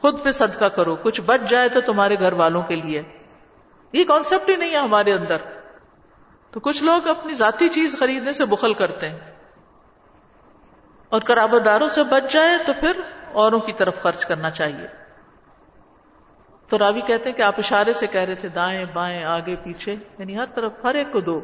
خود 0.01 0.23
پہ 0.23 0.31
صدقہ 0.31 0.65
کرو، 0.65 0.95
کچھ 0.95 1.21
بچ 1.25 1.49
جائے 1.49 1.69
تو 1.69 1.81
تمہارے 1.81 2.19
گھر 2.19 2.33
والوں 2.33 2.62
کے 2.62 2.75
لیے۔ 2.75 3.01
یہ 3.93 4.03
کانسیپٹ 4.03 4.49
ہی 4.49 4.55
نہیں 4.55 4.71
ہے 4.71 4.77
ہمارے 4.77 5.13
اندر۔ 5.13 5.38
تو 6.51 6.59
کچھ 6.59 6.83
لوگ 6.83 7.07
اپنی 7.07 7.33
ذاتی 7.33 7.69
چیز 7.69 7.95
خریدنے 7.99 8.33
سے 8.33 8.45
بخل 8.45 8.73
کرتے 8.73 9.09
ہیں۔ 9.09 9.19
اور 11.09 11.21
کرابت 11.21 11.65
داروں 11.65 11.88
سے 11.88 12.03
بچ 12.03 12.31
جائے 12.31 12.57
تو 12.65 12.73
پھر 12.79 13.01
اوروں 13.33 13.59
کی 13.59 13.73
طرف 13.73 14.01
خرچ 14.01 14.25
کرنا 14.25 14.49
چاہیے۔ 14.49 14.88
تو 16.67 16.79
راوی 16.79 17.01
کہتے 17.01 17.29
ہیں 17.29 17.38
کہ 17.38 17.41
آپ 17.41 17.55
اشارے 17.57 17.93
سے 17.93 18.07
کہہ 18.07 18.21
رہے 18.21 18.35
تھے، 18.35 18.47
دائیں، 18.47 18.85
بائیں، 18.93 19.23
آگے، 19.23 19.55
پیچھے 19.63 19.95
یعنی 20.19 20.38
ہر 20.38 20.45
طرف، 20.55 20.71
ہر 20.83 20.95
ایک 20.95 21.12
کو 21.12 21.21
دو۔ 21.21 21.39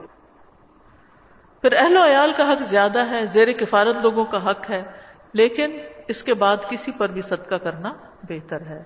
پھر 1.62 1.74
اہل 1.78 1.98
و 1.98 2.06
عیال 2.06 2.32
کا 2.38 2.52
حق 2.52 2.62
زیادہ 2.62 3.10
ہے، 3.10 3.26
زیر 3.26 3.52
کفارت 3.52 3.96
لوگوں 4.02 4.26
کا 4.26 4.52
حق 4.52 4.70
ہے، 4.70 4.84
لیکن 5.34 5.78
اس 6.08 6.24
کے 6.24 6.34
بعد 6.34 6.58
کسی 6.70 6.92
پر 6.92 7.10
بھی 7.10 7.22
صدقہ 7.22 7.56
کرنا 7.56 7.94
بہتر 8.30 8.62
ہے۔ 8.62 8.84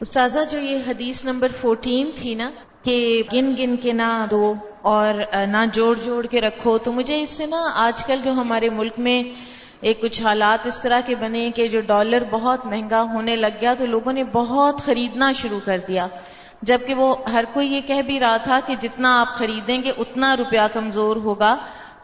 استاذہ، 0.00 0.38
جو 0.50 0.58
یہ 0.58 0.78
حدیث 0.86 1.24
نمبر 1.24 1.48
فورٹین 1.60 2.10
تھی 2.16 2.34
نا، 2.34 2.50
کہ 2.82 3.22
گن 3.32 3.54
گن 3.58 3.76
کے 3.76 3.92
نہ 3.92 4.26
دو 4.30 4.54
اور 4.82 5.14
نہ 5.46 5.64
جوڑ 5.72 5.98
جوڑ 5.98 6.26
کے 6.26 6.40
رکھو، 6.40 6.78
تو 6.78 6.92
مجھے 6.92 7.22
اس 7.22 7.30
سے 7.30 7.46
نا 7.46 7.70
آج 7.74 8.04
کل 8.04 8.16
جو 8.24 8.32
ہمارے 8.32 8.70
ملک 8.70 8.92
میں 8.98 9.22
ایک 9.80 10.02
کچھ 10.02 10.22
حالات 10.22 10.66
اس 10.66 10.82
طرح 10.82 11.00
کے 11.06 11.14
بنے 11.14 11.50
کہ 11.54 11.68
جو 11.68 11.80
ڈالر 11.80 12.22
بہت 12.30 12.66
مہنگا 12.66 13.02
ہونے 13.02 13.36
لگ 13.36 13.60
گیا، 13.60 13.74
تو 13.78 13.86
لوگوں 13.86 14.12
نے 14.12 14.24
بہت 14.24 14.80
خریدنا 14.80 15.32
شروع 15.32 15.60
کر 15.64 15.78
دیا۔ 15.88 16.06
جبکہ 16.62 16.94
وہ 16.94 17.16
ہر 17.32 17.44
کوئی 17.52 17.74
یہ 17.74 17.80
کہہ 17.80 18.02
بھی 18.02 18.20
رہا 18.20 18.36
تھا 18.36 18.60
کہ 18.66 18.74
جتنا 18.74 19.20
آپ 19.20 19.36
خریدیں 19.36 19.82
گے، 19.82 19.92
اتنا 19.98 20.36
روپیہ 20.36 20.66
کمزور 20.72 21.16
ہوگا۔ 21.16 21.56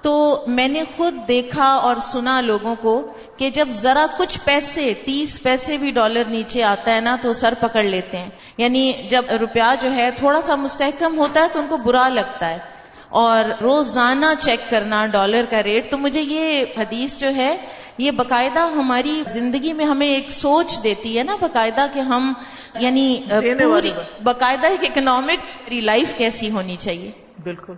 تو 0.02 0.44
میں 0.46 0.68
نے 0.68 0.82
خود 0.96 1.14
دیکھا 1.28 1.64
اور 1.64 1.96
سنا 1.96 2.40
لوگوں 2.40 2.74
کو 2.80 3.12
کہ 3.38 3.50
جب 3.50 3.68
ذرا 3.70 4.06
کچھ 4.18 4.40
پیسے 4.44 4.94
تیس 5.06 5.42
پیسے 5.42 5.76
بھی 5.76 5.90
ڈالر 5.90 6.24
نیچے 6.24 6.62
آتا 6.62 6.94
ہے 6.94 7.00
نا 7.00 7.16
تو 7.22 7.32
سر 7.32 7.54
پکڑ 7.60 7.82
لیتے 7.82 8.16
ہیں۔ 8.16 8.28
یعنی 8.58 8.92
جب 9.10 9.24
روپیہ 9.40 9.74
جو 9.82 9.94
ہے 9.94 10.10
تھوڑا 10.10 10.42
سا 10.42 10.54
مستحکم 10.54 11.18
ہوتا 11.18 11.40
ہے 11.40 11.46
تو 11.52 11.58
ان 11.60 11.66
کو 11.68 11.76
برا 11.76 12.08
لگتا 12.08 12.50
ہے۔ 12.50 12.58
اور 13.08 13.62
روزانہ 13.62 14.26
چیک 14.40 14.70
کرنا 14.70 15.06
ڈالر 15.06 15.44
کا 15.50 15.62
ریٹ 15.62 15.90
تو 15.90 15.98
مجھے 15.98 16.20
یہ 16.20 16.64
حدیث 16.78 17.18
جو 17.18 17.34
ہے 17.34 17.56
یہ 17.98 18.10
باقاعدہ 18.10 18.58
ہماری 18.58 19.22
زندگی 19.26 19.72
میں 19.72 19.84
ہمیں 19.84 20.08
ایک 20.08 20.30
سوچ 20.30 20.82
دیتی 20.82 21.18
ہے 21.18 21.22
نا 21.22 21.36
باقاعدہ 21.36 21.86
کہ 21.94 22.00
ہم 22.00 22.32
یعنی 22.74 23.22
باقاعدہ 24.24 24.66
ایک 24.66 24.84
اکنامک 24.84 25.72
لائف 25.72 26.14
کیسی 26.16 26.50
ہونی 26.50 26.76
چاہیے۔ 26.76 27.10
بالکل۔ 27.42 27.72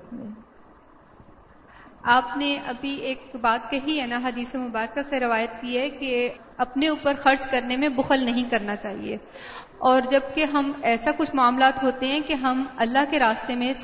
آپ 2.03 2.37
نے 2.37 2.59
ابھی 2.67 2.95
ایک 2.97 3.37
بات 3.41 3.71
کہی 3.71 4.01
ہے 4.01 4.07
نا، 4.07 4.17
حدیث 4.17 4.55
مبارکہ 4.55 5.03
سے 5.03 5.21
روایت 5.21 5.51
کی 5.61 5.79
ہے 5.79 5.91
کہ 5.91 6.29
اپنے 6.57 6.89
اوپر 6.89 7.15
خرچ 7.25 7.47
کرنے 7.47 7.77
میں 7.77 7.89
بخل 7.89 8.25
نہیں 8.25 8.51
کرنا 8.51 8.77
چاہیے۔ 8.77 9.17
اور 9.79 10.03
جبکہ 10.11 10.45
ہم 10.45 10.73
ایسا 10.83 11.11
کچھ 11.17 11.35
معاملات 11.35 11.83
ہوتے 11.83 12.07
ہیں 12.07 12.21
کہ 12.27 12.35
ہم 12.35 12.65
اللہ 12.77 12.99
کے 13.11 13.19
راستے 13.19 13.55
میں 13.55 13.75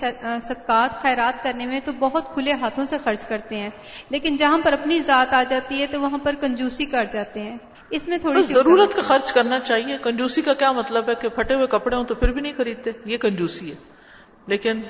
صدقات، 0.42 1.02
خیرات 1.02 1.44
کرنے 1.44 1.66
میں 1.66 1.80
تو 1.84 1.92
بہت 1.92 2.34
کھلے 2.34 2.52
ہاتھوں 2.52 2.84
سے 2.84 2.98
خرچ 2.98 3.26
کرتے 3.26 3.56
ہیں، 3.56 3.70
لیکن 4.10 4.36
جہاں 4.36 4.58
پر 4.64 4.72
اپنی 4.72 5.00
ذات 5.00 5.32
آ 5.32 5.42
جاتی 5.48 5.80
ہے 5.80 5.86
تو 5.86 6.00
وہاں 6.00 6.18
پر 6.18 6.34
کنجوسی 6.40 6.84
کر 6.84 7.04
جاتے 7.12 7.40
ہیں۔ 7.40 7.56
اس 7.90 8.08
میں 8.08 8.18
تھوڑی 8.18 8.42
ضرورت 8.42 8.94
کا 8.94 9.02
خرچ 9.02 9.32
کرنا 9.32 9.60
چاہیے۔ 9.60 9.98
کنجوسی 10.02 10.42
کا 10.42 10.54
کیا 10.54 10.72
مطلب 10.72 11.08
ہے 11.08 11.14
کہ 11.14 11.28
پھٹے 11.28 11.54
ہوئے 11.54 11.66
کپڑے 11.66 11.96
ہوں 11.96 12.04
تو 12.04 12.14
پھر 12.14 12.32
بھی 12.32 12.40
نہیں 12.40 12.52
خریدتے؟ 12.56 12.90
یہ 13.04 13.16
کنجوسی 13.16 13.70
ہے۔ 13.70 13.76
لیکن 14.46 14.82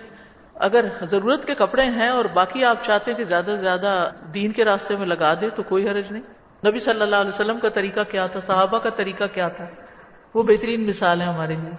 اگر 0.57 0.85
ضرورت 1.03 1.47
کے 1.47 1.55
کپڑے 1.55 1.85
ہیں 1.85 2.09
اور 2.09 2.25
باقی 2.25 2.65
آپ 2.65 2.85
چاہتے 2.85 3.11
ہیں 3.11 3.19
کہ 3.19 3.25
زیادہ 3.25 3.45
سے 3.45 3.57
زیادہ 3.57 4.11
دین 4.35 4.53
کے 4.53 4.65
راستے 4.65 4.97
میں 4.97 5.07
لگا 5.07 5.35
دے 5.35 5.51
تو 5.51 5.63
کوئی 5.63 5.89
حرج 5.89 6.13
نہیں۔ 6.13 6.23
نبی 6.67 6.79
صلی 6.79 7.03
اللہ 7.03 7.17
علیہ 7.17 7.29
وسلم 7.29 7.59
کا 7.61 7.69
طریقہ 7.69 8.01
کیا 8.11 8.27
تھا؟ 8.27 8.41
صحابہ 8.41 8.79
کا 8.79 8.91
طریقہ 8.91 9.25
کیا 9.35 9.49
تھا؟ 9.49 9.67
وہ 10.35 10.43
بہترین 10.43 10.87
مثال 10.87 11.21
ہے 11.21 11.27
ہمارے 11.27 11.55
لیے۔ 11.55 11.71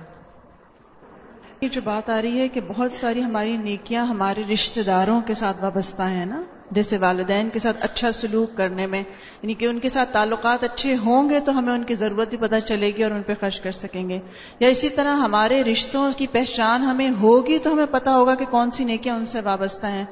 یہ 1.62 1.68
جو 1.70 1.82
بات 1.84 2.10
آ 2.10 2.22
رہی 2.22 2.40
ہے 2.40 2.48
کہ 2.48 2.62
بہت 2.62 2.92
ساری 2.92 3.24
ہماری 3.24 3.58
نیکیاں 3.58 4.06
ہمارے 4.06 4.44
رشتے 4.54 4.84
داروں 4.84 5.22
کے 5.22 5.34
ساتھ 5.34 5.63
وابستہ 5.63 6.02
ہیں 6.02 6.26
نا۔ 6.26 6.44
جیسے 6.72 6.98
والدین 6.98 7.50
کے 7.50 7.60
ساتھ 7.60 7.78
اچھا 7.82 8.12
سلوک 8.12 8.58
کرنے 8.58 8.88
میں 8.88 9.00
یعنی 9.42 9.54
کہ 9.54 9.66
ان 9.66 9.80
کے 9.80 9.90
ساتھ 9.90 10.14
تعلقات 10.14 10.64
اچھے 10.64 10.96
ہوں 11.06 11.30
گے 11.30 11.40
تو 11.40 11.58
ہمیں 11.60 11.74
ان 11.74 11.84
کی 11.84 11.96
ضرورت 11.96 12.30
بھی 12.30 12.38
پتہ 12.38 12.56
چلے 12.66 12.88
گی 12.88 13.04
اور 13.04 13.12
ان 13.12 13.22
پہ 13.24 13.34
خرچ 13.42 13.62
کر 13.62 13.72
سکیں 13.72 14.10
گے۔ 14.10 14.20
یا 14.60 14.68
اسی 14.68 14.90
طرح 14.90 15.14
ہمارے 15.16 15.64
رشتوں 15.64 16.12
کی 16.18 16.28
پہچان 16.28 16.84
ہمیں 16.84 17.10
ہوگی 17.10 17.60
تو 17.60 17.74
ہمیں 17.74 17.86
پتہ 17.92 18.10
ہوگا 18.10 18.36
کہ 18.36 18.46
کون 18.46 18.72
سی 18.72 18.84
نیکیاں 18.84 19.16
ان 19.16 19.26
سے 19.26 19.40
وابستہ 19.42 19.86
ہیں۔ 19.86 20.06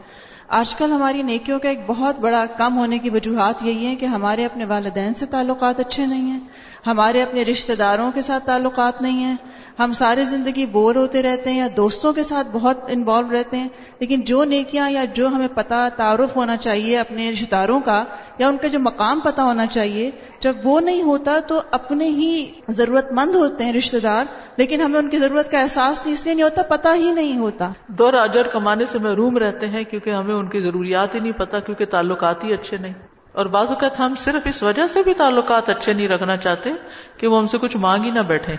آج 0.48 0.76
کل 0.76 0.92
ہماری 0.92 1.22
نیکیوں 1.22 1.60
کا 1.60 1.70
ایک 1.70 1.80
بہت 1.88 2.20
بڑا 2.20 2.46
کم 2.58 2.78
ہونے 2.78 2.98
کی 2.98 3.10
وجوہات 3.10 3.64
یہی 3.64 3.86
ہیں 3.86 3.96
کہ 3.96 4.06
ہمارے 4.06 4.46
اپنے 4.46 4.66
والدین 4.66 5.14
سے 5.14 5.26
تعلقات 5.26 5.80
اچھے 5.80 6.06
نہیں 6.06 6.32
ہیں۔ 6.32 6.40
ہمارے 6.86 7.22
اپنے 7.22 7.44
رشتہ 7.44 7.74
داروں 7.74 8.12
کے 8.12 8.22
ساتھ 8.22 8.46
تعلقات 8.46 9.02
نہیں 9.02 9.24
ہیں۔ 9.24 9.36
ہم 9.80 9.94
سارے 9.94 10.26
زندگی 10.26 10.66
بور 10.66 10.96
ہوتے 10.96 11.24
رہتے 11.24 11.50
ہیں 11.50 11.58
یا 11.58 11.68
دوستوں 11.78 12.14
کے 12.14 12.24
ساتھ 12.24 12.48
بہت 12.52 12.78
انوالو 12.88 13.32
رہتے 13.32 13.58
ہیں، 13.58 13.68
لیکن 14.00 14.22
جو 14.22 14.44
نیکیاں 14.44 14.90
یا 14.90 15.06
جو 15.14 15.28
ہمیں 15.28 15.48
پتا 15.48 15.90
تعارف 15.90 16.36
ہونا 16.36 16.58
چاہیے 16.58 16.98
اپنے 16.98 17.32
رشتے 17.32 17.46
داروں 17.52 17.80
کا 17.80 18.04
یا 18.38 18.48
ان 18.48 18.58
کا 18.58 18.68
جو 18.68 18.80
مقام 18.80 19.20
پتا 19.20 19.44
ہونا 19.44 19.66
چاہیے، 19.66 20.12
جب 20.40 20.56
وہ 20.64 20.80
نہیں 20.82 21.02
ہوتا 21.02 21.40
تو 21.40 21.62
اپنے 21.72 22.08
ہی 22.10 22.52
ضرورت 22.70 23.12
مند 23.12 23.36
ہوتے 23.36 23.66
ہیں 23.66 23.74
رشتے 23.74 24.00
دار، 24.00 24.26
لیکن 24.58 24.82
ہمیں 24.82 25.00
ان 25.00 25.10
کی 25.10 25.20
ضرورت 25.20 25.52
کا 25.52 25.60
احساس 25.60 26.02
نہیں، 26.06 26.14
اس 26.14 26.26
لیے 26.26 26.34
نہیں 26.34 26.44
ہوتا 26.44 26.62
پتا 26.62 26.96
ہی 26.96 27.12
نہیں 27.12 27.38
ہوتا۔ 27.38 27.70
دور 27.88 28.14
اجر 28.14 28.48
کمانے 28.48 28.86
سے 28.86 29.00
محروم 29.00 29.38
رہتے 29.38 29.68
ہیں 29.68 29.84
کیونکہ 29.84 30.10
ہمیں 30.10 30.36
ان 30.36 30.48
کی 30.48 30.60
ضروریات 30.60 31.16
ہی 31.16 31.20
نہیں 31.20 31.32
پتا 31.32 31.60
کیونکہ 31.60 31.86
تعلقات 31.86 32.44
ہی 32.44 32.54
اچھے 32.54 32.78
نہیں۔ 32.78 32.94
اور 33.36 33.46
بعض 33.46 33.70
اوقات 33.70 34.00
ہم 34.00 34.16
صرف 34.16 34.42
اس 34.46 34.64
وجہ 34.64 34.88
سے 34.88 35.04
بھی 35.04 35.14
تعلقات 35.14 35.70
اچھے 35.70 35.94
نہیں 35.94 36.08
رکھنا 36.08 36.38
چاہتے 36.38 36.72
کہ 37.18 37.28
وہ 37.28 37.38
ہم 37.38 37.48
سے 37.48 37.58
کچھ 37.58 37.78
مانگ 37.78 38.06
ہی 38.06 38.12
نہ 38.12 38.20
بیٹھے۔ 38.20 38.56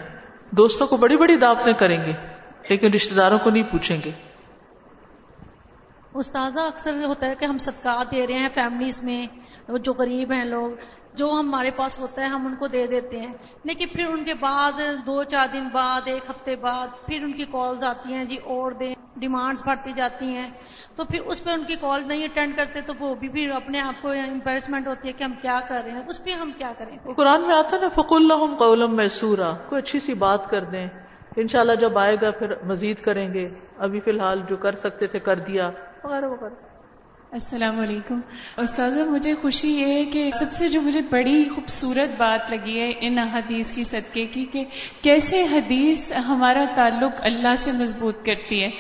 دوستوں 0.51 0.87
کو 0.87 0.97
بڑی 0.97 1.17
بڑی 1.17 1.37
دعوتیں 1.37 1.73
کریں 1.73 2.05
گے، 2.05 2.13
لیکن 2.71 2.93
رشتے 2.93 3.15
داروں 3.15 3.39
کو 3.39 3.51
نہیں 3.51 3.63
پوچھیں 3.63 3.99
گے۔ 4.05 4.11
استاذہ، 6.15 6.61
اکثر 6.61 7.05
ہوتا 7.05 7.27
ہے 7.27 7.35
کہ 7.39 7.45
ہم 7.45 7.59
صدقات 7.59 8.13
دے 8.13 8.27
رہے 8.27 8.35
ہیں 8.35 8.49
فیملیز 8.55 9.03
میں، 9.03 9.27
جو 9.79 9.93
غریب 9.93 10.33
ہیں 10.33 10.45
لوگ۔ 10.45 10.71
جو 11.17 11.31
ہمارے 11.31 11.71
پاس 11.71 11.99
ہوتا 11.99 12.23
ہے 12.23 12.27
ہم 12.27 12.47
ان 12.47 12.57
کو 12.57 12.67
دے 12.67 12.87
دیتے 12.87 13.21
ہیں۔ 13.21 13.35
لیکن 13.65 13.87
پھر 13.93 14.07
ان 14.09 14.25
کے 14.25 14.35
بعد، 14.35 14.73
دو 15.07 15.23
چار 15.23 15.47
دن 15.53 15.69
بعد، 15.73 16.01
ایک 16.05 16.31
ہفتے 16.31 16.57
بعد 16.57 16.89
پھر 17.07 17.23
ان 17.23 17.33
کی 17.33 17.45
کالز 17.45 17.85
آتی 17.85 18.15
ہیں۔ 18.15 18.25
جی 18.25 18.37
اور 18.37 18.73
دیں، 18.73 18.95
ڈیمانڈز 19.17 19.63
بڑھتی 19.67 19.93
جاتی 19.93 20.27
ہیں۔ 20.27 20.51
تو 20.97 21.05
پھر 21.05 21.21
اس 21.21 21.45
پہ 21.45 21.51
ان 21.51 21.65
کی 21.65 21.75
کال 21.77 22.09
نہیں 22.09 22.25
اٹینڈ 22.25 22.57
کرتے 22.57 22.81
تو 22.81 22.93
وہ 22.99 23.15
بھی 23.15 23.29
پھر 23.29 23.51
اپنے 23.51 23.81
آپ 23.81 24.03
کو 24.03 24.09
امپیرسمنٹ 24.09 24.87
ہوتی 24.87 25.09
ہے 25.09 25.13
کہ 25.13 25.25
ہم 25.25 25.33
کیا 25.43 25.61
کر 25.69 25.83
رہے 25.85 25.91
ہیں۔ 25.91 26.03
اس 26.09 26.25
پہ 26.25 26.31
ہم 26.31 26.51
کیا 26.59 26.73
کریں؟ 26.79 26.99
قرآن 27.17 27.47
میں 27.47 27.55
آتا 27.55 27.77
نا 27.77 27.89
فق 27.89 28.13
اللہ 28.13 28.57
قولم 28.59 28.97
میسورا 28.97 29.53
کوئی 29.69 29.79
اچھی 29.79 29.99
سی 29.99 30.15
بات 30.15 30.51
کر 30.51 30.65
دیں۔ 30.65 30.87
انشاءاللہ 31.37 31.73
جب 31.73 31.99
آئے 31.99 32.17
گا 32.23 32.31
پھر 32.31 32.63
مزید 32.65 33.01
کریں 33.01 33.35
گے۔ 33.35 33.49
ابھی 33.79 34.01
فی 34.01 34.11
الحال 34.11 34.41
جو 34.49 34.57
کر 34.57 34.75
سکتے 34.75 35.07
تھے، 35.07 35.19
کر 35.19 35.39
دیا۔ 35.39 35.71
وغیرہ 36.05 36.25
وغیرہ۔ 36.25 36.66
السلام 37.37 37.81
علیکم۔ 37.81 38.21
استاذہ، 38.57 39.05
مجھے 39.05 39.35
خوشی 39.35 39.69
یہ 39.69 39.87
ہے 39.87 40.05
کہ 40.05 40.31
سب 40.31 40.53
سے 40.53 40.69
جو 40.69 40.83
مجھے 40.83 41.01
بڑی 41.11 41.49
خوبصورت 41.49 42.19
بات 42.19 42.53
لگی 42.53 42.81
ہے 42.81 42.93
ان 43.01 43.19
حدیث 43.19 43.73
کی 43.73 43.85
صدقے 43.85 44.27
کی 44.27 44.45
کہ 44.45 44.65
کیسے 45.03 45.43
حدیث 45.43 46.13
ہمارا 46.29 46.65
تعلق 46.77 47.13
اللہ 47.19 47.57
سے 47.59 47.73
مضبوط 47.73 48.25
کرتی 48.25 48.63
ہے۔ 48.63 48.71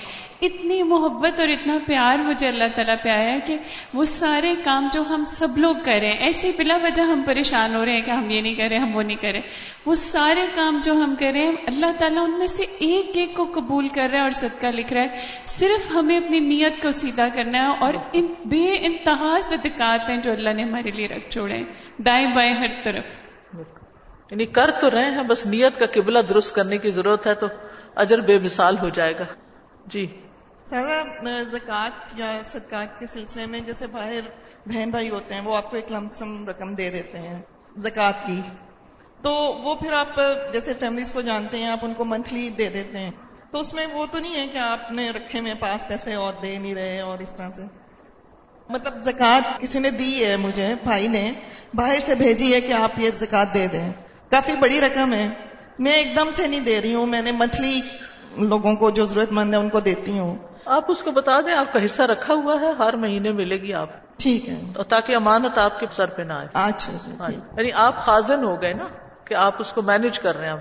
اتنی 0.43 0.83
محبت 0.83 1.41
اور 1.41 1.49
اتنا 1.49 1.79
پیار 1.87 2.19
مجھے 2.19 2.49
اللہ 2.49 2.65
تعالیٰ 2.75 2.95
پہ 3.03 3.09
آیا 3.09 3.39
کہ 3.47 3.57
وہ 3.95 4.05
سارے 4.05 4.55
کام 4.65 4.89
جو 4.93 5.01
ہم 5.01 5.25
سب 5.25 5.59
لوگ 5.59 5.75
کریں 5.85 6.11
ایسے 6.11 6.51
بلا 6.59 6.79
وجہ 6.83 7.03
ہم 7.03 7.23
پریشان 7.27 7.75
ہو 7.75 7.85
رہے 7.85 7.93
ہیں 7.93 8.03
کہ 8.03 8.11
ہم 8.11 8.31
یہ 8.31 8.41
نہیں 8.41 8.55
کریں 8.55 8.79
ہم 8.79 8.97
وہ 8.97 9.03
نہیں 9.03 9.17
کریں 9.17 9.41
وہ 9.87 9.95
سارے 9.95 10.47
کام 10.55 10.81
جو 10.83 10.93
ہم 10.93 11.15
کریں 11.21 11.53
اللہ 11.67 11.93
تعالیٰ 11.99 12.25
ان 12.25 12.39
میں 12.39 12.47
سے 12.47 12.63
ایک 12.63 13.11
ایک 13.15 13.37
کو 13.37 13.45
قبول 13.55 13.89
کر 13.89 14.09
رہا 14.11 14.19
ہے 14.19 14.23
اور 14.23 14.31
صدقہ 14.31 14.67
لکھ 14.67 14.93
رہا 14.93 15.03
ہے۔ 15.03 15.19
صرف 15.47 15.95
ہمیں 15.95 16.17
اپنی 16.17 16.39
نیت 16.41 16.83
کو 16.83 16.91
سیدھا 16.91 17.29
کرنا 17.35 17.63
ہے 17.63 17.79
اور 17.81 17.95
ان 18.13 18.27
بے 18.45 18.77
انتہا 18.81 19.41
صدقات 19.43 20.11
ہیں 20.11 20.17
جو 20.17 20.33
اللہ 20.33 20.51
نے 20.51 20.63
ہمارے 20.63 20.91
لیے 20.91 21.09
رکھ 21.09 21.31
چھوڑے 21.31 21.63
دائیں 21.99 22.27
بائیں 22.27 22.53
ہر 22.53 22.67
طرف۔ 22.85 23.05
یعنی 24.31 24.47
کر 24.47 24.71
تو 24.71 24.91
رہے 24.91 25.11
ہیں، 25.11 25.23
بس 25.23 25.47
نیت 25.47 25.79
کا 25.79 25.87
قبلہ 25.95 26.19
درست 26.19 26.55
کرنے 26.55 26.79
کی 26.79 26.91
ضرورت 26.91 27.27
ہے 27.27 27.35
تو 27.35 27.47
اجر 27.95 28.19
بے 28.19 28.39
مثال 28.39 28.77
ہو 28.83 28.89
جائے 28.89 29.19
گا۔ 29.19 29.25
جی۔ 29.87 30.07
سارا 30.71 31.43
زکوٰۃ 31.53 32.13
یا 32.17 32.41
صدقات 32.45 32.99
کے 32.99 33.07
سلسلے 33.07 33.47
میں 33.47 33.61
جیسے 33.61 33.87
باہر 33.87 34.21
بہن 34.67 34.91
بھائی 34.91 35.11
ہوتے 35.11 35.35
ہیں، 35.35 35.41
وہ 35.41 35.57
آپ 35.57 35.71
کو 35.71 35.77
ایک 35.77 35.93
لمسم 35.93 36.49
رقم 36.49 36.75
دے 36.75 36.91
دیتے 36.91 37.19
ہیں 37.19 37.43
زکوٰۃ 37.77 38.27
کی۔ 38.27 38.41
تو 39.23 39.33
وہ 39.63 39.75
پھر 39.75 39.93
آپ، 39.93 40.17
جیسے 40.53 40.73
فیملیز 40.81 41.13
کو 41.13 41.21
جانتے 41.21 41.59
ہیں، 41.59 41.67
آپ 41.67 41.79
ان 41.83 41.95
کو 41.95 42.05
منتھلی 42.05 42.51
دے 42.51 42.69
دیتے 42.69 42.99
ہیں۔ 42.99 43.11
تو 43.51 43.61
اس 43.61 43.75
میں 43.75 43.87
وہ 43.93 44.07
تو 44.13 44.19
نہیں 44.19 44.37
ہے 44.37 44.47
کہ 44.53 44.59
آپ 44.59 44.93
نے 44.93 45.11
رکھے 45.11 45.41
میں 45.41 45.55
پاس 45.61 45.89
پیسے 45.89 46.15
اور 46.15 46.33
دے 46.43 46.59
نہیں 46.59 46.75
رہے 46.75 47.01
اور 47.01 47.19
اس 47.19 47.33
طرح 47.33 47.51
سے۔ 47.51 47.63
مطلب 48.69 49.03
زکوٰۃ 49.03 49.61
کسی 49.61 49.79
نے 49.79 49.91
دی 49.91 50.25
ہے 50.25 50.37
مجھے، 50.37 50.75
بھائی 50.85 51.09
نے، 51.09 51.33
باہر 51.75 52.01
سے 52.01 52.15
بھیجی 52.15 52.55
ہے 52.55 52.61
کہ 52.61 52.73
آپ 52.73 52.99
یہ 52.99 53.11
زکوٰۃ 53.15 53.55
دے 53.55 53.67
دیں۔ 53.67 53.93
کافی 54.31 54.53
بڑی 54.61 54.81
رقم 54.81 55.13
ہے۔ 55.13 55.29
میں 55.79 55.93
ایک 55.93 56.17
دم 56.17 56.29
سے 56.35 56.47
نہیں 56.47 56.61
دے 56.61 56.81
رہی 56.81 56.95
ہوں، 56.95 57.07
میں 57.07 57.23
نے 57.23 57.33
منتھلی 57.33 57.81
لوگوں 58.37 58.75
کو 58.75 58.91
جو 58.91 59.07
ضرورت 59.07 59.33
مند 59.33 59.55
ہے 59.55 59.59
ان 59.59 59.69
کو 59.69 59.81
دیتی 59.81 60.19
ہوں۔ 60.19 60.37
آپ 60.67 60.85
اس 60.89 61.03
کو 61.03 61.11
بتا 61.11 61.41
دیں 61.41 61.55
آپ 61.55 61.73
کا 61.73 61.85
حصہ 61.85 62.03
رکھا 62.03 62.35
ہوا 62.35 62.55
ہے 62.61 62.73
ہر 62.79 62.97
مہینے 62.97 63.33
ملے 63.33 63.57
گی 63.57 63.75
آپ 63.75 63.89
ٹھیک 64.19 64.49
ہے۔ 64.49 64.63
تاکہ 64.89 65.17
امانت 65.17 65.59
آپ 65.59 65.81
کے 65.81 65.87
سر 65.91 66.07
پہ 66.07 66.23
نہ 66.23 66.33
آئے۔ 66.33 66.47
اچھا 66.53 66.93
یعنی 67.31 67.73
آپ 67.73 67.99
خازن 67.99 68.45
ہو 68.45 68.63
گئے 68.63 68.73
نا 68.73 68.85
کہ 69.25 69.35
آپ 69.35 69.55
اس 69.59 69.73
کو 69.73 69.83
مینج 69.83 70.19
کر 70.19 70.37
رہے 70.37 70.45
ہیں۔ 70.45 70.53
آپ 70.53 70.59